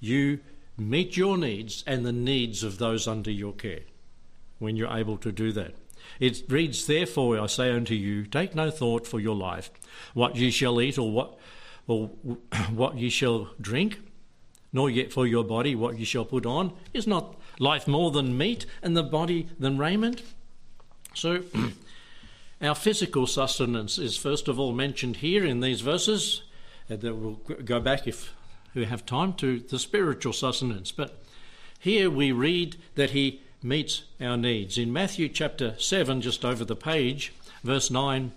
you 0.00 0.40
meet 0.78 1.18
your 1.18 1.36
needs 1.36 1.84
and 1.86 2.04
the 2.04 2.12
needs 2.12 2.64
of 2.64 2.78
those 2.78 3.06
under 3.06 3.30
your 3.30 3.52
care 3.52 3.82
when 4.58 4.76
you're 4.76 4.96
able 4.96 5.18
to 5.18 5.30
do 5.30 5.52
that. 5.52 5.74
It 6.18 6.44
reads, 6.48 6.86
Therefore 6.86 7.38
I 7.38 7.46
say 7.46 7.70
unto 7.70 7.94
you, 7.94 8.24
take 8.24 8.54
no 8.54 8.70
thought 8.70 9.06
for 9.06 9.20
your 9.20 9.36
life, 9.36 9.70
what 10.14 10.34
ye 10.36 10.50
shall 10.50 10.80
eat 10.80 10.96
or 10.96 11.12
what, 11.12 11.38
or 11.86 12.06
what 12.70 12.96
ye 12.96 13.10
shall 13.10 13.50
drink 13.60 13.98
nor 14.74 14.90
yet 14.90 15.12
for 15.12 15.26
your 15.26 15.44
body 15.44 15.74
what 15.74 15.98
you 15.98 16.04
shall 16.04 16.26
put 16.26 16.44
on. 16.44 16.72
Is 16.92 17.06
not 17.06 17.36
life 17.58 17.88
more 17.88 18.10
than 18.10 18.36
meat, 18.36 18.66
and 18.82 18.94
the 18.94 19.04
body 19.04 19.48
than 19.58 19.78
raiment? 19.78 20.22
So, 21.14 21.44
our 22.60 22.74
physical 22.74 23.26
sustenance 23.26 23.98
is 23.98 24.16
first 24.18 24.48
of 24.48 24.58
all 24.58 24.72
mentioned 24.72 25.18
here 25.18 25.46
in 25.46 25.60
these 25.60 25.80
verses. 25.80 26.42
And 26.90 27.00
then 27.00 27.22
we'll 27.22 27.56
go 27.64 27.80
back 27.80 28.06
if 28.06 28.34
we 28.74 28.84
have 28.84 29.06
time 29.06 29.32
to 29.34 29.60
the 29.60 29.78
spiritual 29.78 30.32
sustenance. 30.32 30.90
But 30.90 31.22
here 31.78 32.10
we 32.10 32.32
read 32.32 32.76
that 32.96 33.10
he 33.10 33.40
meets 33.62 34.02
our 34.20 34.36
needs. 34.36 34.76
In 34.76 34.92
Matthew 34.92 35.28
chapter 35.28 35.74
7, 35.78 36.20
just 36.20 36.44
over 36.44 36.64
the 36.64 36.76
page, 36.76 37.32
verse 37.62 37.90
9 37.90 38.32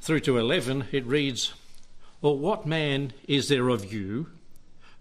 through 0.00 0.20
to 0.20 0.36
11, 0.36 0.86
it 0.90 1.06
reads, 1.06 1.54
Or 2.20 2.36
what 2.36 2.66
man 2.66 3.12
is 3.28 3.48
there 3.48 3.68
of 3.68 3.92
you? 3.92 4.26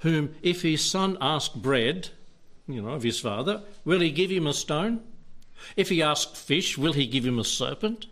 Whom, 0.02 0.36
if 0.42 0.62
his 0.62 0.84
son 0.84 1.18
ask 1.22 1.54
bread, 1.54 2.10
you 2.68 2.82
know, 2.82 2.90
of 2.90 3.04
his 3.04 3.20
father, 3.20 3.62
will 3.86 4.00
he 4.00 4.12
give 4.12 4.32
him 4.32 4.48
a 4.48 4.54
stone? 4.54 5.02
If 5.76 5.90
he 5.90 6.02
ask 6.02 6.36
fish, 6.36 6.78
will 6.78 6.94
he 6.94 7.06
give 7.06 7.26
him 7.26 7.40
a 7.40 7.44
serpent? 7.44 8.08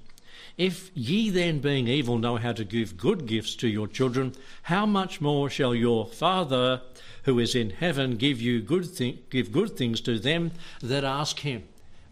If 0.57 0.91
ye 0.93 1.29
then, 1.29 1.59
being 1.59 1.87
evil, 1.87 2.17
know 2.17 2.35
how 2.35 2.51
to 2.51 2.65
give 2.65 2.97
good 2.97 3.25
gifts 3.25 3.55
to 3.55 3.67
your 3.67 3.87
children, 3.87 4.35
how 4.63 4.85
much 4.85 5.21
more 5.21 5.49
shall 5.49 5.73
your 5.73 6.05
Father, 6.05 6.81
who 7.23 7.39
is 7.39 7.55
in 7.55 7.69
heaven, 7.69 8.17
give 8.17 8.41
you 8.41 8.61
good 8.61 8.85
thi- 8.85 9.19
give 9.29 9.51
good 9.51 9.77
things 9.77 10.01
to 10.01 10.19
them 10.19 10.51
that 10.81 11.03
ask 11.03 11.39
him? 11.39 11.63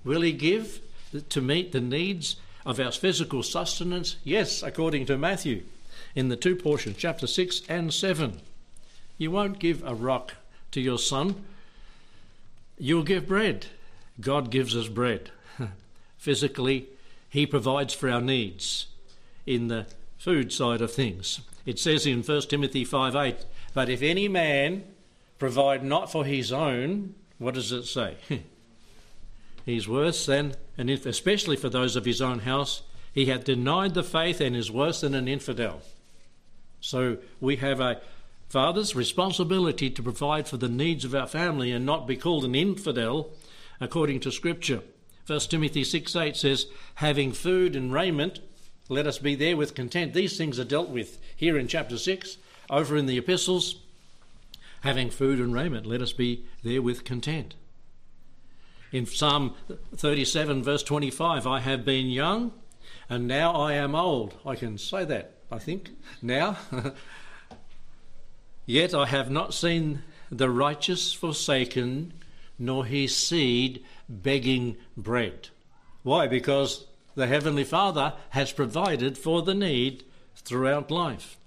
Will 0.04 0.22
he 0.22 0.32
give 0.32 0.80
to 1.30 1.42
meet 1.42 1.72
the 1.72 1.82
needs 1.82 2.38
of 2.66 2.80
our 2.80 2.92
physical 2.92 3.44
sustenance? 3.44 4.16
Yes, 4.24 4.64
according 4.64 5.06
to 5.08 5.18
Matthew, 5.18 5.64
in 6.16 6.30
the 6.30 6.38
two 6.38 6.56
portions, 6.56 6.96
chapter 6.98 7.28
six 7.28 7.62
and 7.68 7.94
seven. 7.94 8.40
You 9.18 9.32
won't 9.32 9.60
give 9.60 9.84
a 9.86 9.96
rock 9.96 10.36
to 10.72 10.82
your 10.82 11.00
son, 11.00 11.44
you'll 12.78 13.04
give 13.04 13.28
bread. 13.28 13.68
God 14.20 14.50
gives 14.50 14.76
us 14.76 14.88
bread. 14.88 15.32
Physically, 16.18 16.88
He 17.30 17.46
provides 17.46 17.94
for 17.94 18.10
our 18.10 18.22
needs 18.22 18.88
in 19.46 19.68
the 19.68 19.86
food 20.18 20.52
side 20.52 20.82
of 20.82 20.92
things. 20.92 21.42
It 21.66 21.80
says 21.80 22.06
in 22.06 22.24
1 22.24 22.42
Timothy 22.44 22.84
5 22.84 23.16
8, 23.16 23.46
But 23.74 23.90
if 23.90 24.02
any 24.02 24.28
man 24.28 24.84
provide 25.38 25.84
not 25.84 26.12
for 26.12 26.26
his 26.26 26.52
own, 26.52 27.16
what 27.38 27.54
does 27.54 27.72
it 27.72 27.84
say? 27.84 28.16
He's 29.66 29.88
worse 29.88 30.26
than, 30.26 30.56
and 30.78 30.90
especially 30.90 31.58
for 31.58 31.70
those 31.70 31.96
of 31.96 32.06
his 32.06 32.22
own 32.22 32.40
house, 32.40 32.84
he 33.14 33.26
hath 33.26 33.44
denied 33.44 33.94
the 33.94 34.04
faith 34.04 34.40
and 34.40 34.56
is 34.56 34.72
worse 34.72 35.02
than 35.02 35.14
an 35.14 35.28
infidel. 35.28 35.82
So 36.80 37.18
we 37.42 37.58
have 37.58 37.80
a 37.80 38.00
fathers, 38.48 38.96
responsibility 38.96 39.90
to 39.90 40.04
provide 40.04 40.48
for 40.48 40.58
the 40.58 40.70
needs 40.70 41.06
of 41.06 41.14
our 41.14 41.28
family 41.28 41.72
and 41.72 41.86
not 41.86 42.08
be 42.08 42.16
called 42.16 42.46
an 42.46 42.56
infidel 42.56 43.32
according 43.80 44.20
to 44.22 44.32
Scripture. 44.32 44.82
1 45.26 45.40
Timothy 45.42 45.84
6 45.84 46.16
8 46.16 46.36
says, 46.36 46.68
Having 46.96 47.34
food 47.34 47.76
and 47.76 47.94
raiment, 47.94 48.40
let 48.90 49.06
us 49.06 49.18
be 49.18 49.36
there 49.36 49.58
with 49.58 49.76
content. 49.76 50.14
These 50.14 50.38
things 50.38 50.60
are 50.60 50.64
dealt 50.64 50.90
with 50.90 51.20
here 51.36 51.58
in 51.58 51.68
chapter 51.68 51.98
6. 51.98 52.38
Over 52.70 52.98
in 52.98 53.06
the 53.06 53.18
epistles, 53.18 53.82
having 54.82 55.10
food 55.10 55.40
and 55.40 55.54
raiment, 55.54 55.86
let 55.86 56.02
us 56.02 56.14
be 56.14 56.46
there 56.64 56.82
with 56.82 57.04
content. 57.04 57.56
In 58.92 59.06
Psalm 59.06 59.54
37, 59.96 60.64
verse 60.64 60.84
25, 60.84 61.46
I 61.46 61.60
have 61.60 61.84
been 61.84 62.08
young 62.08 62.54
and 63.10 63.28
now 63.28 63.54
I 63.54 63.74
am 63.74 63.96
old. 63.96 64.36
I 64.46 64.56
can 64.56 64.78
say 64.78 65.04
that, 65.06 65.34
I 65.52 65.60
think, 65.60 65.92
now. 66.22 66.58
Yet 68.68 68.94
I 68.94 69.06
have 69.08 69.32
not 69.32 69.54
seen 69.54 70.04
the 70.30 70.50
righteous 70.50 71.14
forsaken, 71.14 72.14
nor 72.60 72.86
his 72.86 73.16
seed 73.16 73.84
begging 74.10 74.76
bread. 74.98 75.48
Why? 76.04 76.28
Because 76.28 76.86
the 77.16 77.28
Heavenly 77.28 77.64
Father 77.64 78.14
has 78.32 78.52
provided 78.52 79.18
for 79.18 79.42
the 79.42 79.56
need 79.56 80.04
throughout 80.36 80.92
life. 80.92 81.38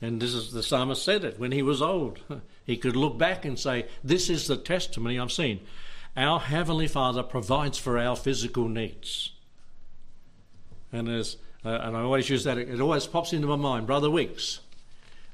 And 0.00 0.22
this 0.22 0.32
is 0.32 0.52
the 0.52 0.62
psalmist 0.62 1.04
said 1.04 1.24
it 1.24 1.38
when 1.38 1.52
he 1.52 1.62
was 1.62 1.82
old. 1.82 2.20
He 2.62 2.76
could 2.76 2.94
look 2.94 3.18
back 3.18 3.44
and 3.44 3.58
say, 3.58 3.86
This 4.04 4.30
is 4.30 4.46
the 4.46 4.56
testimony 4.56 5.18
I've 5.18 5.32
seen. 5.32 5.58
Our 6.16 6.38
Heavenly 6.38 6.86
Father 6.86 7.24
provides 7.24 7.78
for 7.78 7.98
our 7.98 8.14
physical 8.14 8.68
needs. 8.68 9.32
And, 10.92 11.08
as, 11.08 11.36
uh, 11.64 11.80
and 11.82 11.96
I 11.96 12.02
always 12.02 12.30
use 12.30 12.44
that, 12.44 12.58
it 12.58 12.80
always 12.80 13.08
pops 13.08 13.32
into 13.32 13.48
my 13.48 13.56
mind. 13.56 13.88
Brother 13.88 14.08
Wicks 14.08 14.60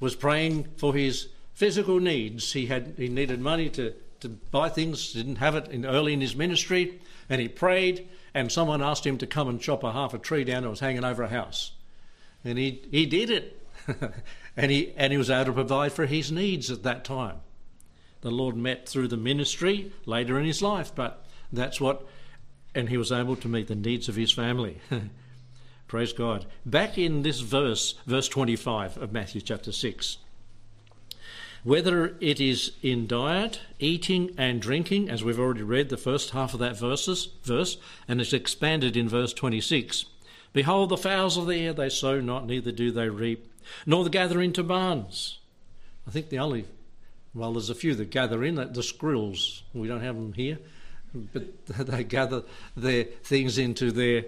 was 0.01 0.15
praying 0.15 0.69
for 0.77 0.95
his 0.95 1.29
physical 1.55 2.01
needs. 2.01 2.53
He, 2.53 2.67
had, 2.67 2.95
he 2.97 3.09
needed 3.09 3.41
money 3.41 3.71
to 3.71 3.95
to 4.21 4.29
buy 4.29 4.69
things, 4.69 5.13
didn't 5.13 5.37
have 5.37 5.55
it 5.55 5.69
in, 5.69 5.85
early 5.85 6.13
in 6.13 6.21
his 6.21 6.37
ministry, 6.37 7.01
and 7.29 7.41
he 7.41 7.49
prayed, 7.49 8.09
and 8.35 8.51
someone 8.51 8.83
asked 8.83 9.07
him 9.07 9.19
to 9.19 9.27
come 9.27 9.49
and 9.49 9.61
chop 9.61 9.85
a 9.85 9.93
half 9.93 10.15
a 10.15 10.19
tree 10.19 10.45
down 10.45 10.63
that 10.63 10.71
was 10.71 10.81
hanging 10.81 11.05
over 11.05 11.23
a 11.23 11.29
house. 11.29 11.73
And 12.45 12.59
he, 12.59 12.83
he 12.91 13.07
did 13.07 13.31
it. 13.31 13.63
and, 14.57 14.71
he, 14.71 14.93
and 14.97 15.13
he 15.13 15.19
was 15.19 15.31
able 15.31 15.47
to 15.47 15.53
provide 15.53 15.93
for 15.93 16.07
his 16.07 16.33
needs 16.33 16.71
at 16.71 16.83
that 16.83 17.05
time. 17.05 17.37
The 18.23 18.31
Lord 18.31 18.57
met 18.57 18.89
through 18.89 19.09
the 19.09 19.17
ministry 19.17 19.93
later 20.05 20.39
in 20.39 20.45
his 20.45 20.63
life, 20.63 20.93
but 20.95 21.25
that's 21.53 21.81
what, 21.81 22.07
and 22.75 22.89
he 22.89 22.97
was 22.97 23.13
able 23.13 23.37
to 23.37 23.49
meet 23.49 23.69
the 23.69 23.75
needs 23.75 24.09
of 24.09 24.17
his 24.17 24.33
family. 24.33 24.79
Praise 25.89 26.13
God. 26.13 26.47
Back 26.65 26.99
in 26.99 27.23
this 27.23 27.41
verse, 27.41 27.95
verse 28.07 28.29
25 28.29 28.97
of 28.99 29.13
Matthew 29.13 29.41
chapter 29.41 29.73
6 29.73 30.19
whether 31.67 32.15
it 32.21 32.41
is 32.41 32.71
in 32.81 33.09
diet, 33.09 33.61
eating, 33.81 34.33
and 34.39 34.63
drinking, 34.63 35.11
as 35.11 35.25
we've 35.25 35.41
already 35.41 35.65
read 35.65 35.89
the 35.89 35.97
first 35.97 36.31
half 36.31 36.55
of 36.55 36.61
that 36.61 36.79
verses, 36.79 37.31
verse, 37.43 37.77
and 38.07 38.21
it's 38.21 38.33
expanded 38.33 38.97
in 38.97 39.09
verse 39.09 39.33
26. 39.33 40.05
Behold, 40.53 40.91
the 40.91 40.97
fowls 40.97 41.37
of 41.37 41.49
the 41.49 41.57
air, 41.57 41.73
they 41.73 41.89
sow 41.89 42.21
not, 42.21 42.47
neither 42.47 42.71
do 42.71 42.93
they 42.93 43.09
reap, 43.09 43.53
nor 43.85 44.05
they 44.05 44.11
gather 44.11 44.41
into 44.41 44.63
barns. 44.63 45.41
I 46.07 46.13
think 46.13 46.29
the 46.29 46.39
only, 46.39 46.67
well, 47.35 47.55
there's 47.55 47.69
a 47.69 47.75
few 47.75 47.97
that 47.97 48.11
gather 48.11 48.45
in, 48.45 48.55
the 48.55 48.83
squirrels. 48.85 49.65
We 49.75 49.89
don't 49.89 50.03
have 50.03 50.15
them 50.15 50.35
here, 50.35 50.59
but 51.33 51.67
they 51.67 52.05
gather 52.05 52.45
their 52.77 53.07
things 53.25 53.59
into 53.59 53.91
their 53.91 54.25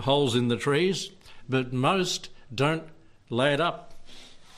holes 0.00 0.34
in 0.34 0.48
the 0.48 0.56
trees, 0.56 1.10
but 1.48 1.72
most 1.72 2.30
don't 2.54 2.84
lay 3.30 3.52
it 3.52 3.60
up 3.60 3.94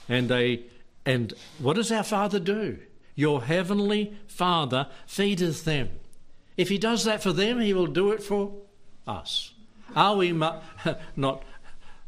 and 0.09 0.29
they 0.29 0.65
and 1.09 1.33
what 1.59 1.77
does 1.77 1.91
our 1.91 2.03
Father 2.03 2.39
do? 2.39 2.79
Your 3.15 3.45
heavenly 3.45 4.13
Father 4.27 4.89
feedeth 5.07 5.65
them. 5.65 5.89
If 6.59 6.69
He 6.69 6.77
does 6.77 7.05
that 7.05 7.23
for 7.23 7.33
them, 7.33 7.61
He 7.61 7.73
will 7.73 7.87
do 7.87 8.13
it 8.13 8.23
for 8.23 8.53
us. 9.07 9.55
Are 9.97 10.17
we 10.17 10.35
mu- 10.35 10.61
not 11.17 11.43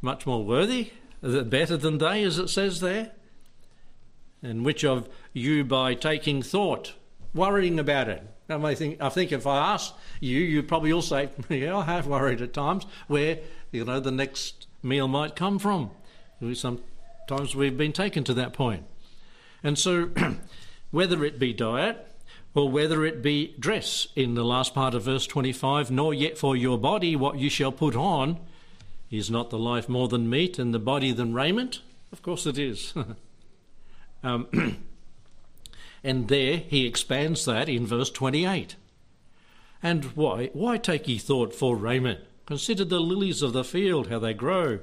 much 0.03 0.27
more 0.27 0.44
worthy, 0.44 0.90
better 1.23 1.79
than 1.79 1.96
they, 1.96 2.23
as 2.25 2.38
it 2.38 2.49
says 2.49 2.81
there? 2.81 3.12
And 4.42 4.66
which 4.66 4.85
of 4.85 5.09
you, 5.33 5.64
by 5.64 5.94
taking 5.94 6.42
thought, 6.42 6.92
worrying 7.35 7.79
about 7.79 8.09
it, 8.09 8.23
I 8.53 8.75
think. 8.75 9.01
I 9.01 9.09
think 9.09 9.33
if 9.33 9.47
I 9.47 9.73
ask 9.73 9.95
you, 10.21 10.39
you 10.39 10.63
probably 10.63 10.93
all 10.93 11.03
say, 11.03 11.31
"Yeah, 11.49 11.77
I 11.77 11.85
have 11.85 12.07
worried 12.07 12.43
at 12.43 12.53
times 12.53 12.87
where 13.07 13.39
you 13.71 13.85
know 13.85 14.01
the 14.01 14.11
next 14.11 14.67
meal 14.83 15.09
might 15.09 15.37
come 15.37 15.59
from." 15.59 15.91
Sometimes 16.55 17.55
we've 17.55 17.77
been 17.77 17.93
taken 17.93 18.25
to 18.25 18.35
that 18.35 18.53
point. 18.53 18.85
And 19.63 19.79
so, 19.79 20.11
whether 20.91 21.25
it 21.25 21.39
be 21.39 21.53
diet 21.53 22.07
or 22.55 22.69
whether 22.69 23.05
it 23.05 23.23
be 23.23 23.55
dress, 23.59 24.09
in 24.17 24.35
the 24.35 24.45
last 24.45 24.75
part 24.75 24.95
of 24.95 25.05
verse 25.05 25.27
25, 25.27 25.91
nor 25.91 26.13
yet 26.13 26.37
for 26.37 26.57
your 26.57 26.79
body 26.79 27.15
what 27.15 27.39
you 27.39 27.49
shall 27.49 27.71
put 27.71 27.95
on, 27.95 28.39
is 29.11 29.31
not 29.31 29.51
the 29.51 29.59
life 29.59 29.89
more 29.89 30.09
than 30.09 30.29
meat 30.29 30.59
and 30.59 30.75
the 30.75 30.79
body 30.79 31.13
than 31.13 31.35
raiment? 31.35 31.81
Of 32.13 32.23
course 32.23 32.47
it 32.47 32.59
is. 32.59 32.95
um, 34.23 34.49
and 36.03 36.29
there 36.29 36.59
he 36.59 36.87
expands 36.87 37.45
that 37.45 37.69
in 37.69 37.87
verse 37.87 38.11
28. 38.11 38.77
And 39.83 40.05
why? 40.17 40.51
Why 40.53 40.79
take 40.79 41.09
ye 41.09 41.19
thought 41.19 41.55
for 41.55 41.77
raiment? 41.77 42.21
Consider 42.47 42.85
the 42.85 43.01
lilies 43.01 43.43
of 43.43 43.53
the 43.53 43.65
field, 43.65 44.09
how 44.09 44.19
they 44.19 44.35
grow. 44.35 44.81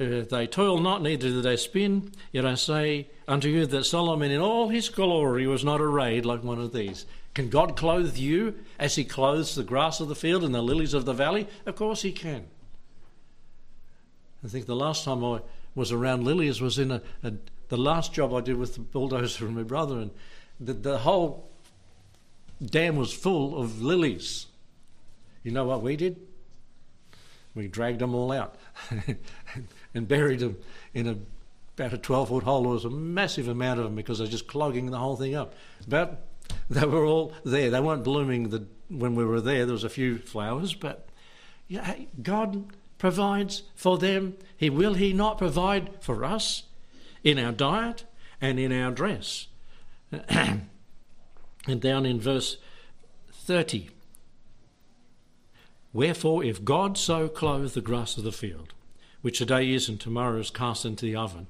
Uh, 0.00 0.22
they 0.30 0.46
toil 0.46 0.78
not, 0.78 1.02
neither 1.02 1.28
do 1.28 1.42
they 1.42 1.56
spin. 1.56 2.12
Yet 2.30 2.46
I 2.46 2.54
say 2.54 3.08
unto 3.26 3.48
you 3.48 3.66
that 3.66 3.84
Solomon 3.84 4.30
in 4.30 4.40
all 4.40 4.68
his 4.68 4.88
glory 4.88 5.46
was 5.46 5.64
not 5.64 5.80
arrayed 5.80 6.24
like 6.24 6.44
one 6.44 6.60
of 6.60 6.72
these. 6.72 7.04
Can 7.34 7.48
God 7.48 7.76
clothe 7.76 8.16
you 8.16 8.54
as 8.78 8.94
he 8.94 9.04
clothes 9.04 9.54
the 9.54 9.64
grass 9.64 10.00
of 10.00 10.08
the 10.08 10.14
field 10.14 10.44
and 10.44 10.54
the 10.54 10.62
lilies 10.62 10.94
of 10.94 11.04
the 11.04 11.12
valley? 11.12 11.48
Of 11.66 11.76
course 11.76 12.02
he 12.02 12.12
can. 12.12 12.46
I 14.44 14.48
think 14.48 14.66
the 14.66 14.76
last 14.76 15.04
time 15.04 15.24
I 15.24 15.40
was 15.74 15.90
around 15.90 16.24
lilies 16.24 16.60
was 16.60 16.78
in 16.78 16.92
a, 16.92 17.02
a 17.22 17.32
the 17.68 17.76
last 17.76 18.12
job 18.12 18.34
I 18.34 18.40
did 18.40 18.56
with 18.56 18.74
the 18.74 18.80
bulldozer 18.80 19.46
and 19.46 19.56
my 19.56 19.62
brother, 19.62 19.98
and 19.98 20.10
the, 20.60 20.72
the 20.72 20.98
whole 20.98 21.48
dam 22.64 22.96
was 22.96 23.12
full 23.12 23.60
of 23.60 23.82
lilies. 23.82 24.46
You 25.42 25.52
know 25.52 25.64
what 25.64 25.82
we 25.82 25.96
did? 25.96 26.20
We 27.54 27.68
dragged 27.68 28.00
them 28.00 28.14
all 28.14 28.32
out. 28.32 28.56
and 29.94 30.06
buried 30.06 30.40
them 30.40 30.56
in 30.94 31.06
a, 31.08 31.16
about 31.76 31.92
a 31.92 31.98
12 31.98 32.28
foot 32.28 32.44
hole. 32.44 32.62
There 32.62 32.72
was 32.72 32.84
a 32.84 32.90
massive 32.90 33.48
amount 33.48 33.80
of 33.80 33.84
them 33.84 33.94
because 33.94 34.18
they're 34.18 34.28
just 34.28 34.46
clogging 34.46 34.90
the 34.90 34.98
whole 34.98 35.16
thing 35.16 35.34
up. 35.34 35.54
But 35.86 36.26
they 36.70 36.84
were 36.86 37.04
all 37.04 37.32
there. 37.44 37.70
They 37.70 37.80
weren't 37.80 38.04
blooming 38.04 38.50
the, 38.50 38.64
when 38.88 39.14
we 39.14 39.24
were 39.24 39.40
there. 39.40 39.66
There 39.66 39.72
was 39.72 39.84
a 39.84 39.88
few 39.88 40.18
flowers, 40.18 40.74
but 40.74 41.08
yeah, 41.66 41.96
God 42.22 42.66
provides 42.98 43.62
for 43.74 43.98
them. 43.98 44.36
He 44.56 44.70
will 44.70 44.94
He 44.94 45.12
not 45.12 45.38
provide 45.38 45.90
for 46.00 46.24
us 46.24 46.64
in 47.22 47.38
our 47.38 47.52
diet 47.52 48.04
and 48.40 48.58
in 48.58 48.72
our 48.72 48.90
dress. 48.90 49.48
and 50.28 51.80
down 51.80 52.06
in 52.06 52.20
verse 52.20 52.56
30. 53.32 53.90
Wherefore, 55.92 56.44
if 56.44 56.64
God 56.64 56.96
so 56.98 57.28
clothe 57.28 57.72
the 57.72 57.80
grass 57.80 58.16
of 58.16 58.24
the 58.24 58.32
field, 58.32 58.72
which 59.22 59.38
today 59.38 59.72
is 59.72 59.88
and 59.88 60.00
tomorrow 60.00 60.38
is 60.38 60.50
cast 60.50 60.84
into 60.84 61.04
the 61.04 61.16
oven. 61.16 61.46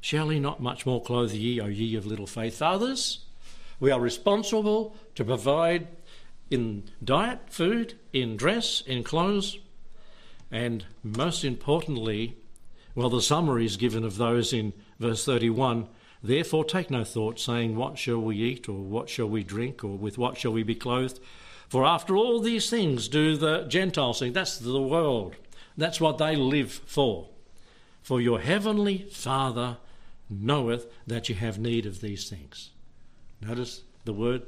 Shall 0.00 0.28
he 0.28 0.38
not 0.38 0.62
much 0.62 0.86
more 0.86 1.02
clothe 1.02 1.32
ye, 1.32 1.60
O 1.60 1.66
ye 1.66 1.96
of 1.96 2.06
little 2.06 2.26
faith? 2.26 2.58
Fathers, 2.58 3.24
we 3.80 3.90
are 3.90 4.00
responsible 4.00 4.96
to 5.14 5.24
provide 5.24 5.88
in 6.50 6.84
diet, 7.02 7.40
food, 7.48 7.94
in 8.12 8.36
dress, 8.36 8.82
in 8.86 9.02
clothes, 9.02 9.58
and 10.50 10.84
most 11.02 11.44
importantly, 11.44 12.36
well, 12.98 13.10
the 13.10 13.22
summary 13.22 13.64
is 13.64 13.76
given 13.76 14.02
of 14.02 14.16
those 14.16 14.52
in 14.52 14.72
verse 14.98 15.24
31 15.24 15.86
Therefore 16.20 16.64
take 16.64 16.90
no 16.90 17.04
thought, 17.04 17.38
saying, 17.38 17.76
What 17.76 17.96
shall 17.96 18.18
we 18.18 18.38
eat, 18.38 18.68
or 18.68 18.80
what 18.82 19.08
shall 19.08 19.28
we 19.28 19.44
drink, 19.44 19.84
or 19.84 19.96
with 19.96 20.18
what 20.18 20.36
shall 20.36 20.52
we 20.52 20.64
be 20.64 20.74
clothed? 20.74 21.20
For 21.68 21.86
after 21.86 22.16
all 22.16 22.40
these 22.40 22.68
things 22.68 23.06
do 23.06 23.36
the 23.36 23.62
Gentiles 23.68 24.18
think. 24.18 24.34
That's 24.34 24.58
the 24.58 24.82
world. 24.82 25.36
That's 25.76 26.00
what 26.00 26.18
they 26.18 26.34
live 26.34 26.72
for. 26.72 27.28
For 28.02 28.20
your 28.20 28.40
heavenly 28.40 29.06
Father 29.12 29.76
knoweth 30.28 30.92
that 31.06 31.28
you 31.28 31.36
have 31.36 31.56
need 31.56 31.86
of 31.86 32.00
these 32.00 32.28
things. 32.28 32.70
Notice 33.40 33.82
the 34.06 34.12
word 34.12 34.42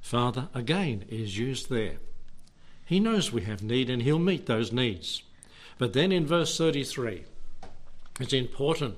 Father 0.00 0.48
again 0.52 1.04
is 1.08 1.38
used 1.38 1.70
there. 1.70 1.98
He 2.84 2.98
knows 2.98 3.30
we 3.30 3.42
have 3.42 3.62
need 3.62 3.88
and 3.88 4.02
he'll 4.02 4.18
meet 4.18 4.46
those 4.46 4.72
needs. 4.72 5.22
But 5.78 5.92
then 5.92 6.10
in 6.10 6.26
verse 6.26 6.58
33, 6.58 7.26
it's 8.20 8.32
important. 8.32 8.96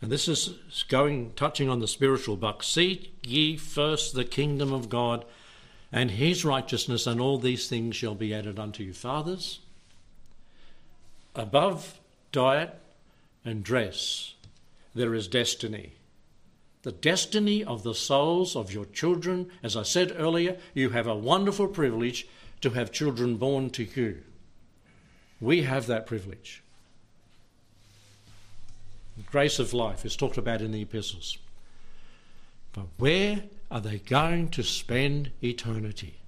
And 0.00 0.10
this 0.12 0.28
is 0.28 0.54
going 0.88 1.32
touching 1.34 1.68
on 1.68 1.80
the 1.80 1.88
spiritual 1.88 2.36
buck. 2.36 2.62
Seek 2.62 3.14
ye 3.26 3.56
first 3.56 4.14
the 4.14 4.24
kingdom 4.24 4.72
of 4.72 4.88
God 4.88 5.24
and 5.90 6.10
his 6.12 6.44
righteousness, 6.44 7.06
and 7.06 7.20
all 7.20 7.38
these 7.38 7.68
things 7.68 7.96
shall 7.96 8.14
be 8.14 8.34
added 8.34 8.58
unto 8.58 8.82
you. 8.84 8.92
Fathers, 8.92 9.60
Above 11.34 11.98
diet 12.32 12.74
and 13.44 13.62
dress, 13.64 14.34
there 14.94 15.14
is 15.14 15.28
destiny. 15.28 15.92
the 16.82 16.92
destiny 16.92 17.62
of 17.64 17.82
the 17.82 17.94
souls 17.94 18.56
of 18.56 18.72
your 18.72 18.86
children. 18.86 19.50
As 19.62 19.76
I 19.76 19.82
said 19.82 20.14
earlier, 20.16 20.56
you 20.74 20.90
have 20.90 21.06
a 21.06 21.14
wonderful 21.14 21.68
privilege 21.68 22.26
to 22.60 22.70
have 22.70 22.92
children 22.92 23.36
born 23.36 23.70
to 23.70 23.84
you. 23.84 24.22
We 25.40 25.62
have 25.62 25.86
that 25.86 26.06
privilege. 26.06 26.62
Grace 29.26 29.58
of 29.58 29.74
life 29.74 30.04
is 30.04 30.16
talked 30.16 30.38
about 30.38 30.60
in 30.60 30.72
the 30.72 30.82
epistles. 30.82 31.38
But 32.72 32.86
where 32.98 33.42
are 33.70 33.80
they 33.80 33.98
going 33.98 34.48
to 34.50 34.62
spend 34.62 35.30
eternity? 35.42 36.18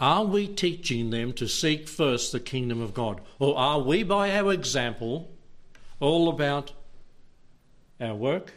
Are 0.00 0.24
we 0.24 0.48
teaching 0.48 1.10
them 1.10 1.32
to 1.34 1.46
seek 1.46 1.88
first 1.88 2.32
the 2.32 2.40
kingdom 2.40 2.80
of 2.80 2.94
God? 2.94 3.20
Or 3.38 3.56
are 3.56 3.78
we, 3.78 4.02
by 4.02 4.36
our 4.36 4.52
example, 4.52 5.30
all 6.00 6.28
about 6.28 6.72
our 8.00 8.14
work 8.14 8.52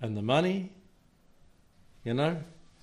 and 0.00 0.16
the 0.16 0.22
money? 0.22 0.70
You 2.04 2.14
know, 2.14 2.38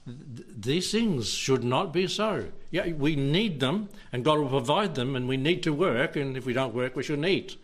th- 0.06 0.48
these 0.60 0.92
things 0.92 1.30
should 1.30 1.64
not 1.64 1.94
be 1.94 2.08
so. 2.08 2.50
Yeah, 2.70 2.92
we 2.92 3.16
need 3.16 3.62
them, 3.62 3.88
and 4.12 4.26
God 4.26 4.40
will 4.40 4.50
provide 4.50 4.96
them, 4.96 5.16
and 5.16 5.28
we 5.28 5.38
need 5.38 5.64
to 5.64 5.74
work, 5.74 6.18
and 6.18 6.36
if 6.36 6.46
we 6.46 6.54
don't 6.54 6.74
work, 6.74 6.96
we 6.96 7.04
shouldn't 7.04 7.28
eat. 7.28 7.56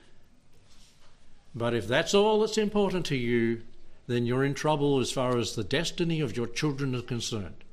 But 1.55 1.73
if 1.73 1.87
that's 1.87 2.13
all 2.13 2.41
that's 2.41 2.57
important 2.57 3.05
to 3.07 3.15
you, 3.15 3.61
then 4.07 4.25
you're 4.25 4.43
in 4.43 4.53
trouble 4.53 4.99
as 4.99 5.11
far 5.11 5.37
as 5.37 5.55
the 5.55 5.63
destiny 5.63 6.19
of 6.21 6.35
your 6.35 6.47
children 6.47 6.95
is 6.95 7.03
concerned. 7.03 7.63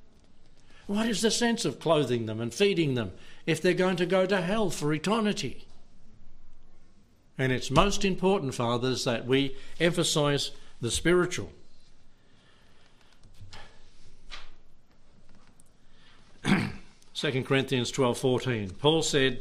What 0.87 1.09
is 1.09 1.21
the 1.21 1.31
sense 1.31 1.65
of 1.65 1.81
clothing 1.81 2.27
them 2.27 2.41
and 2.41 2.53
feeding 2.55 2.95
them 2.95 3.13
if 3.47 3.61
they're 3.61 3.75
going 3.75 3.97
to 3.97 4.07
go 4.07 4.27
to 4.27 4.41
hell 4.41 4.71
for 4.71 4.93
eternity? 4.93 5.67
And 7.39 7.53
it's 7.53 7.71
most 7.71 8.05
important, 8.05 8.55
fathers, 8.55 9.05
that 9.05 9.27
we 9.27 9.57
emphasize 9.81 10.53
the 10.81 10.91
spiritual. 10.91 11.51
Second 17.13 17.47
Corinthians 17.47 17.91
12:14 17.93 18.79
Paul 18.79 19.03
said 19.03 19.41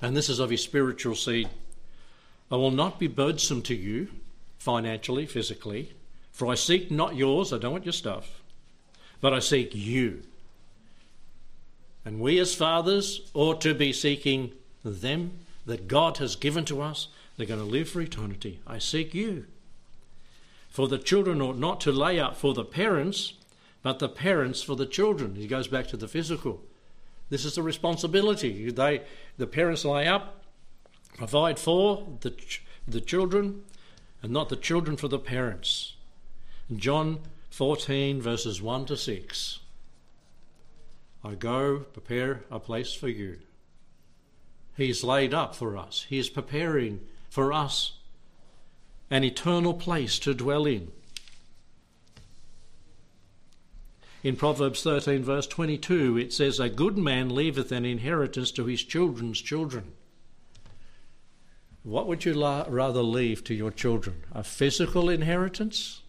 and 0.00 0.16
this 0.16 0.28
is 0.28 0.38
of 0.38 0.50
his 0.50 0.62
spiritual 0.62 1.14
seed 1.14 1.48
I 2.50 2.56
will 2.56 2.70
not 2.70 2.98
be 2.98 3.06
burdensome 3.06 3.62
to 3.62 3.74
you 3.74 4.08
financially 4.58 5.26
physically 5.26 5.92
for 6.32 6.48
I 6.48 6.54
seek 6.54 6.90
not 6.90 7.16
yours 7.16 7.52
I 7.52 7.58
don't 7.58 7.72
want 7.72 7.84
your 7.84 7.92
stuff 7.92 8.40
but 9.20 9.32
I 9.32 9.38
seek 9.38 9.74
you 9.74 10.22
and 12.04 12.20
we 12.20 12.38
as 12.38 12.54
fathers 12.54 13.30
ought 13.34 13.60
to 13.62 13.74
be 13.74 13.92
seeking 13.92 14.52
them 14.84 15.32
that 15.66 15.88
God 15.88 16.18
has 16.18 16.36
given 16.36 16.64
to 16.66 16.80
us 16.80 17.08
they're 17.36 17.46
going 17.46 17.60
to 17.60 17.66
live 17.66 17.88
for 17.88 18.00
eternity 18.00 18.60
I 18.66 18.78
seek 18.78 19.14
you 19.14 19.46
for 20.68 20.88
the 20.88 20.98
children 20.98 21.40
ought 21.40 21.58
not 21.58 21.80
to 21.82 21.92
lay 21.92 22.18
up 22.18 22.36
for 22.36 22.54
the 22.54 22.64
parents 22.64 23.34
but 23.82 23.98
the 23.98 24.08
parents 24.08 24.62
for 24.62 24.76
the 24.76 24.86
children. 24.86 25.34
He 25.34 25.46
goes 25.46 25.68
back 25.68 25.86
to 25.88 25.96
the 25.96 26.08
physical. 26.08 26.60
This 27.30 27.44
is 27.44 27.54
the 27.54 27.62
responsibility. 27.62 28.70
They, 28.70 29.02
the 29.36 29.46
parents 29.46 29.84
lay 29.84 30.06
up, 30.06 30.37
provide 31.18 31.58
for 31.58 32.06
the, 32.20 32.32
the 32.86 33.00
children, 33.00 33.64
and 34.22 34.32
not 34.32 34.48
the 34.48 34.56
children 34.56 34.96
for 34.96 35.08
the 35.08 35.18
parents. 35.18 35.96
John 36.74 37.18
14, 37.50 38.22
verses 38.22 38.62
1 38.62 38.86
to 38.86 38.96
6. 38.96 39.58
I 41.24 41.34
go 41.34 41.80
prepare 41.80 42.44
a 42.50 42.60
place 42.60 42.94
for 42.94 43.08
you. 43.08 43.38
He's 44.76 45.02
laid 45.02 45.34
up 45.34 45.56
for 45.56 45.76
us. 45.76 46.06
He 46.08 46.18
is 46.18 46.28
preparing 46.28 47.00
for 47.28 47.52
us 47.52 47.94
an 49.10 49.24
eternal 49.24 49.74
place 49.74 50.20
to 50.20 50.34
dwell 50.34 50.66
in. 50.66 50.92
In 54.22 54.36
Proverbs 54.36 54.84
13, 54.84 55.24
verse 55.24 55.48
22, 55.48 56.16
it 56.16 56.32
says, 56.32 56.60
A 56.60 56.68
good 56.68 56.96
man 56.96 57.28
leaveth 57.28 57.72
an 57.72 57.84
inheritance 57.84 58.52
to 58.52 58.66
his 58.66 58.84
children's 58.84 59.40
children. 59.40 59.94
What 61.88 62.06
would 62.06 62.26
you 62.26 62.34
la- 62.34 62.66
rather 62.68 63.00
leave 63.02 63.42
to 63.44 63.54
your 63.54 63.70
children? 63.70 64.22
A 64.32 64.44
physical 64.44 65.08
inheritance 65.08 66.02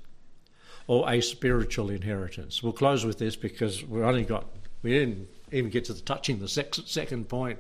or 0.88 1.10
a 1.10 1.22
spiritual 1.22 1.90
inheritance? 1.90 2.62
We'll 2.62 2.74
close 2.74 3.06
with 3.06 3.18
this 3.18 3.38
because 3.38 3.82
we 3.86 4.04
only 4.04 4.26
got, 4.26 4.46
we 4.84 4.92
didn't 4.92 5.30
even 5.54 5.70
get 5.70 5.86
to 5.86 5.94
the 5.94 6.02
touching 6.02 6.40
the 6.40 6.50
sec- 6.50 6.76
second 6.86 7.30
point. 7.30 7.60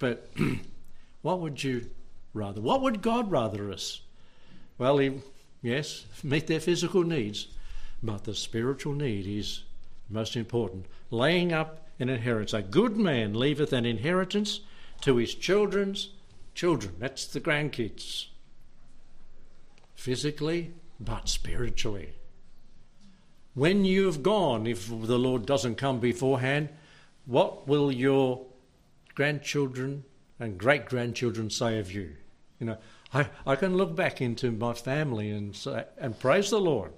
But 0.00 0.32
what 1.22 1.38
would 1.38 1.62
you 1.62 1.88
rather? 2.34 2.60
What 2.60 2.82
would 2.82 3.02
God 3.02 3.30
rather 3.30 3.70
us? 3.70 4.00
Well, 4.76 4.98
he, 4.98 5.20
yes, 5.62 6.06
meet 6.24 6.48
their 6.48 6.58
physical 6.58 7.04
needs, 7.04 7.46
but 8.02 8.24
the 8.24 8.34
spiritual 8.34 8.94
need 8.94 9.28
is 9.28 9.62
most 10.08 10.34
important, 10.34 10.86
laying 11.12 11.52
up 11.52 11.86
an 12.00 12.08
inheritance. 12.08 12.52
A 12.52 12.62
good 12.62 12.96
man 12.96 13.32
leaveth 13.32 13.72
an 13.72 13.86
inheritance 13.86 14.58
to 15.02 15.18
his 15.18 15.36
children's 15.36 16.08
children. 16.54 16.94
That's 16.98 17.26
the 17.26 17.40
grandkids. 17.40 18.26
Physically, 19.94 20.72
but 20.98 21.28
spiritually. 21.28 22.14
When 23.54 23.84
you've 23.84 24.22
gone, 24.22 24.66
if 24.66 24.88
the 24.88 25.18
Lord 25.18 25.46
doesn't 25.46 25.76
come 25.76 26.00
beforehand, 26.00 26.70
what 27.26 27.66
will 27.66 27.92
your 27.92 28.46
grandchildren 29.14 30.04
and 30.38 30.56
great 30.56 30.86
grandchildren 30.86 31.50
say 31.50 31.78
of 31.78 31.92
you? 31.92 32.16
You 32.58 32.66
know, 32.66 32.76
I, 33.12 33.28
I 33.46 33.56
can 33.56 33.76
look 33.76 33.94
back 33.96 34.20
into 34.20 34.50
my 34.50 34.72
family 34.72 35.30
and 35.30 35.54
say, 35.54 35.84
and 35.98 36.18
praise 36.18 36.50
the 36.50 36.60
Lord. 36.60 36.92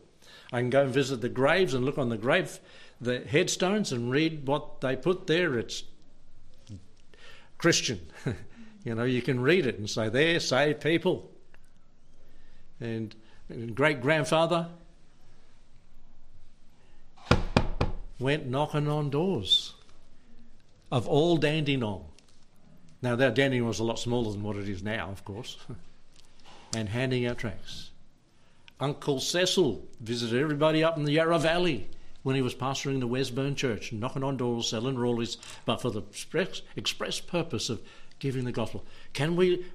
I 0.52 0.60
can 0.60 0.70
go 0.70 0.82
and 0.82 0.92
visit 0.92 1.20
the 1.20 1.28
graves 1.28 1.72
and 1.72 1.84
look 1.84 1.98
on 1.98 2.10
the 2.10 2.18
grave 2.18 2.60
the 3.02 3.20
headstones 3.20 3.90
and 3.92 4.10
read 4.10 4.46
what 4.46 4.80
they 4.80 4.94
put 4.94 5.26
there. 5.26 5.58
It's 5.58 5.82
Christian. 7.58 8.00
you 8.84 8.94
know, 8.94 9.04
you 9.04 9.22
can 9.22 9.40
read 9.40 9.66
it 9.66 9.78
and 9.78 9.88
say, 9.88 10.08
there, 10.08 10.40
saved 10.40 10.80
people. 10.80 11.30
And, 12.80 13.14
and 13.48 13.74
great 13.74 14.00
grandfather 14.00 14.68
went 18.18 18.46
knocking 18.46 18.88
on 18.88 19.10
doors 19.10 19.74
of 20.90 21.06
all 21.08 21.36
Dandenong. 21.36 22.04
Now, 23.00 23.16
that 23.16 23.34
Dandenong 23.34 23.68
was 23.68 23.80
a 23.80 23.84
lot 23.84 23.98
smaller 23.98 24.32
than 24.32 24.42
what 24.42 24.56
it 24.56 24.68
is 24.68 24.82
now, 24.82 25.08
of 25.10 25.24
course, 25.24 25.56
and 26.74 26.88
handing 26.88 27.26
out 27.26 27.38
tracts. 27.38 27.90
Uncle 28.80 29.20
Cecil 29.20 29.86
visited 30.00 30.40
everybody 30.40 30.82
up 30.82 30.96
in 30.96 31.04
the 31.04 31.12
Yarra 31.12 31.38
Valley 31.38 31.88
when 32.24 32.36
he 32.36 32.42
was 32.42 32.54
pastoring 32.54 33.00
the 33.00 33.08
Wesburn 33.08 33.56
Church, 33.56 33.92
knocking 33.92 34.24
on 34.24 34.36
doors, 34.36 34.68
selling 34.68 34.96
rollies, 34.96 35.36
but 35.64 35.80
for 35.80 35.90
the 35.90 36.00
express, 36.00 36.62
express 36.76 37.20
purpose 37.20 37.68
of 37.68 37.80
giving 38.22 38.44
the 38.44 38.52
gospel. 38.52 38.84
Can 39.12 39.34
we 39.34 39.66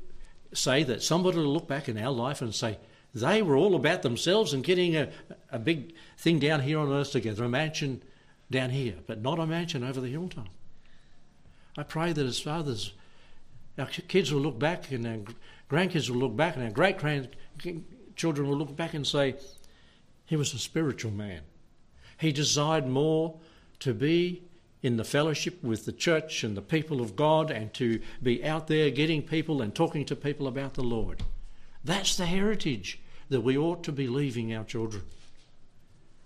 say 0.53 0.81
that 0.83 1.03
somebody 1.03 1.37
will 1.37 1.51
look 1.51 1.67
back 1.67 1.89
in 1.89 1.97
our 1.97 2.13
life 2.13 2.41
and 2.41 2.55
say, 2.55 2.79
they 3.13 3.41
were 3.41 3.57
all 3.57 3.75
about 3.75 4.03
themselves 4.03 4.53
and 4.53 4.63
getting 4.63 4.95
a, 4.95 5.09
a 5.51 5.59
big 5.59 5.93
thing 6.17 6.39
down 6.39 6.61
here 6.61 6.79
on 6.79 6.89
earth 6.89 7.11
together, 7.11 7.43
a 7.43 7.49
mansion 7.49 8.01
down 8.49 8.69
here, 8.69 8.95
but 9.05 9.21
not 9.21 9.37
a 9.37 9.45
mansion 9.45 9.83
over 9.83 9.99
the 9.99 10.07
hilltop. 10.07 10.47
I 11.77 11.83
pray 11.83 12.13
that 12.13 12.25
as 12.25 12.39
fathers, 12.39 12.93
our 13.77 13.87
kids 13.87 14.31
will 14.31 14.41
look 14.41 14.57
back 14.57 14.91
and 14.91 15.05
our 15.05 15.17
grandkids 15.69 16.09
will 16.09 16.17
look 16.17 16.37
back 16.37 16.55
and 16.55 16.63
our 16.63 16.71
great 16.71 16.97
grandchildren 16.97 18.47
will 18.47 18.57
look 18.57 18.77
back 18.77 18.93
and 18.93 19.05
say, 19.05 19.35
he 20.25 20.37
was 20.37 20.53
a 20.53 20.59
spiritual 20.59 21.11
man. 21.11 21.41
He 22.17 22.31
desired 22.31 22.87
more 22.87 23.39
to 23.79 23.93
be 23.93 24.43
in 24.87 24.95
the 24.95 25.03
fellowship 25.03 25.61
with 25.61 25.83
the 25.83 25.91
church 25.91 26.45
and 26.45 26.55
the 26.55 26.61
people 26.61 27.01
of 27.01 27.17
God 27.17 27.51
and 27.51 27.73
to 27.73 27.99
be 28.23 28.43
out 28.43 28.67
there 28.67 28.89
getting 28.89 29.21
people 29.21 29.61
and 29.61 29.75
talking 29.75 30.05
to 30.05 30.15
people 30.15 30.47
about 30.47 30.75
the 30.75 30.83
Lord. 30.83 31.23
That's 31.83 32.15
the 32.15 32.25
heritage 32.25 32.97
that 33.27 33.41
we 33.41 33.57
ought 33.57 33.83
to 33.83 33.91
be 33.91 34.07
leaving 34.07 34.53
our 34.53 34.63
children. 34.63 35.03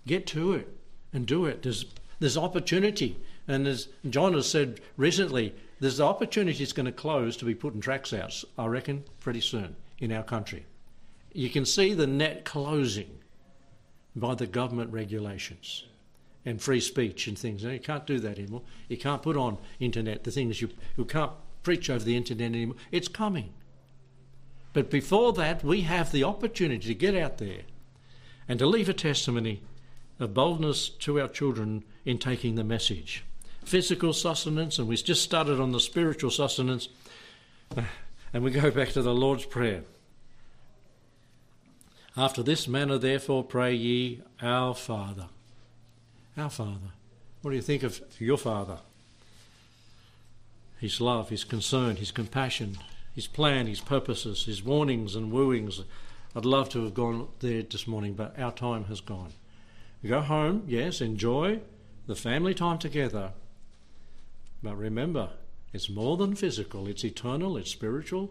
Get 0.06 0.28
to 0.28 0.52
it 0.52 0.68
and 1.12 1.26
do 1.26 1.44
it. 1.44 1.64
There's, 1.64 1.86
there's 2.20 2.38
opportunity. 2.38 3.16
And 3.48 3.66
as 3.66 3.88
John 4.08 4.34
has 4.34 4.48
said 4.48 4.80
recently, 4.96 5.56
there's 5.80 5.96
the 5.96 6.06
opportunity 6.06 6.62
it's 6.62 6.72
going 6.72 6.86
to 6.86 6.92
close 6.92 7.36
to 7.38 7.44
be 7.44 7.56
putting 7.56 7.80
tracks 7.80 8.12
out, 8.12 8.44
I 8.56 8.66
reckon, 8.66 9.02
pretty 9.18 9.40
soon 9.40 9.74
in 9.98 10.12
our 10.12 10.22
country. 10.22 10.66
You 11.32 11.50
can 11.50 11.66
see 11.66 11.94
the 11.94 12.06
net 12.06 12.44
closing 12.44 13.18
by 14.14 14.36
the 14.36 14.46
government 14.46 14.92
regulations 14.92 15.84
and 16.44 16.60
free 16.60 16.80
speech 16.80 17.26
and 17.26 17.38
things. 17.38 17.62
you 17.62 17.78
can't 17.78 18.06
do 18.06 18.18
that 18.18 18.38
anymore. 18.38 18.62
You 18.88 18.96
can't 18.96 19.22
put 19.22 19.36
on 19.36 19.58
internet 19.78 20.24
the 20.24 20.30
things 20.30 20.60
you 20.60 20.70
you 20.96 21.04
can't 21.04 21.32
preach 21.62 21.88
over 21.88 22.04
the 22.04 22.16
internet 22.16 22.46
anymore. 22.46 22.76
It's 22.90 23.08
coming. 23.08 23.52
But 24.72 24.90
before 24.90 25.32
that, 25.34 25.62
we 25.62 25.82
have 25.82 26.12
the 26.12 26.24
opportunity 26.24 26.88
to 26.88 26.94
get 26.94 27.14
out 27.14 27.38
there 27.38 27.62
and 28.48 28.58
to 28.58 28.66
leave 28.66 28.88
a 28.88 28.94
testimony 28.94 29.62
of 30.18 30.34
boldness 30.34 30.88
to 30.88 31.20
our 31.20 31.28
children 31.28 31.84
in 32.04 32.18
taking 32.18 32.54
the 32.54 32.64
message. 32.64 33.24
Physical 33.64 34.12
sustenance, 34.12 34.78
and 34.78 34.88
we 34.88 34.96
just 34.96 35.22
started 35.22 35.60
on 35.60 35.72
the 35.72 35.80
spiritual 35.80 36.30
sustenance, 36.30 36.88
and 38.32 38.42
we 38.42 38.50
go 38.50 38.70
back 38.70 38.90
to 38.90 39.02
the 39.02 39.14
Lord's 39.14 39.44
Prayer. 39.44 39.82
After 42.16 42.42
this 42.42 42.66
manner, 42.66 42.98
therefore, 42.98 43.44
pray 43.44 43.74
ye, 43.74 44.22
Our 44.40 44.74
Father. 44.74 45.28
Our 46.36 46.48
Father. 46.48 46.92
What 47.42 47.50
do 47.50 47.56
you 47.56 47.62
think 47.62 47.82
of 47.82 48.00
your 48.18 48.38
Father? 48.38 48.78
His 50.80 51.00
love, 51.00 51.28
His 51.28 51.44
concern, 51.44 51.96
His 51.96 52.10
compassion, 52.10 52.78
His 53.14 53.26
plan, 53.26 53.66
His 53.66 53.80
purposes, 53.80 54.46
His 54.46 54.62
warnings 54.62 55.14
and 55.14 55.30
wooings. 55.30 55.82
I'd 56.34 56.46
love 56.46 56.70
to 56.70 56.84
have 56.84 56.94
gone 56.94 57.28
there 57.40 57.62
this 57.62 57.86
morning, 57.86 58.14
but 58.14 58.38
our 58.38 58.50
time 58.50 58.84
has 58.84 59.02
gone. 59.02 59.34
Go 60.06 60.22
home, 60.22 60.64
yes, 60.66 61.02
enjoy 61.02 61.60
the 62.06 62.16
family 62.16 62.54
time 62.54 62.78
together. 62.78 63.32
But 64.62 64.76
remember, 64.76 65.30
it's 65.74 65.90
more 65.90 66.16
than 66.16 66.34
physical, 66.34 66.86
it's 66.86 67.04
eternal, 67.04 67.58
it's 67.58 67.70
spiritual, 67.70 68.30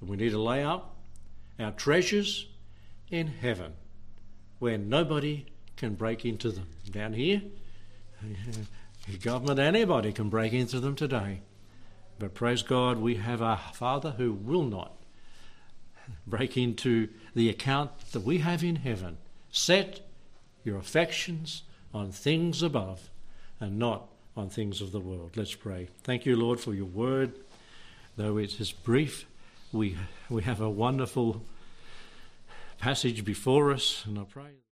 and 0.00 0.08
we 0.08 0.16
need 0.16 0.30
to 0.30 0.40
lay 0.40 0.62
up 0.62 0.94
our 1.58 1.72
treasures 1.72 2.46
in 3.10 3.26
heaven 3.26 3.72
where 4.60 4.78
nobody 4.78 5.46
can 5.76 5.94
break 5.94 6.24
into 6.24 6.50
them. 6.50 6.66
Down 6.90 7.12
here, 7.12 7.42
government, 9.22 9.58
anybody 9.58 10.12
can 10.12 10.28
break 10.28 10.52
into 10.52 10.80
them 10.80 10.94
today. 10.94 11.40
But 12.18 12.34
praise 12.34 12.62
God, 12.62 12.98
we 12.98 13.16
have 13.16 13.40
a 13.40 13.58
Father 13.72 14.12
who 14.12 14.32
will 14.32 14.62
not 14.62 14.92
break 16.26 16.56
into 16.56 17.08
the 17.34 17.48
account 17.48 18.12
that 18.12 18.20
we 18.20 18.38
have 18.38 18.62
in 18.62 18.76
heaven. 18.76 19.18
Set 19.50 20.00
your 20.64 20.78
affections 20.78 21.62
on 21.92 22.12
things 22.12 22.62
above 22.62 23.10
and 23.60 23.78
not 23.78 24.08
on 24.36 24.48
things 24.48 24.80
of 24.80 24.92
the 24.92 25.00
world. 25.00 25.36
Let's 25.36 25.54
pray. 25.54 25.88
Thank 26.02 26.26
you, 26.26 26.36
Lord, 26.36 26.60
for 26.60 26.74
your 26.74 26.86
word. 26.86 27.32
Though 28.16 28.38
it 28.38 28.60
is 28.60 28.72
brief, 28.72 29.26
we, 29.72 29.96
we 30.28 30.42
have 30.42 30.60
a 30.60 30.70
wonderful 30.70 31.42
passage 32.78 33.24
before 33.24 33.72
us, 33.72 34.04
and 34.06 34.18
I 34.18 34.24
pray. 34.24 34.61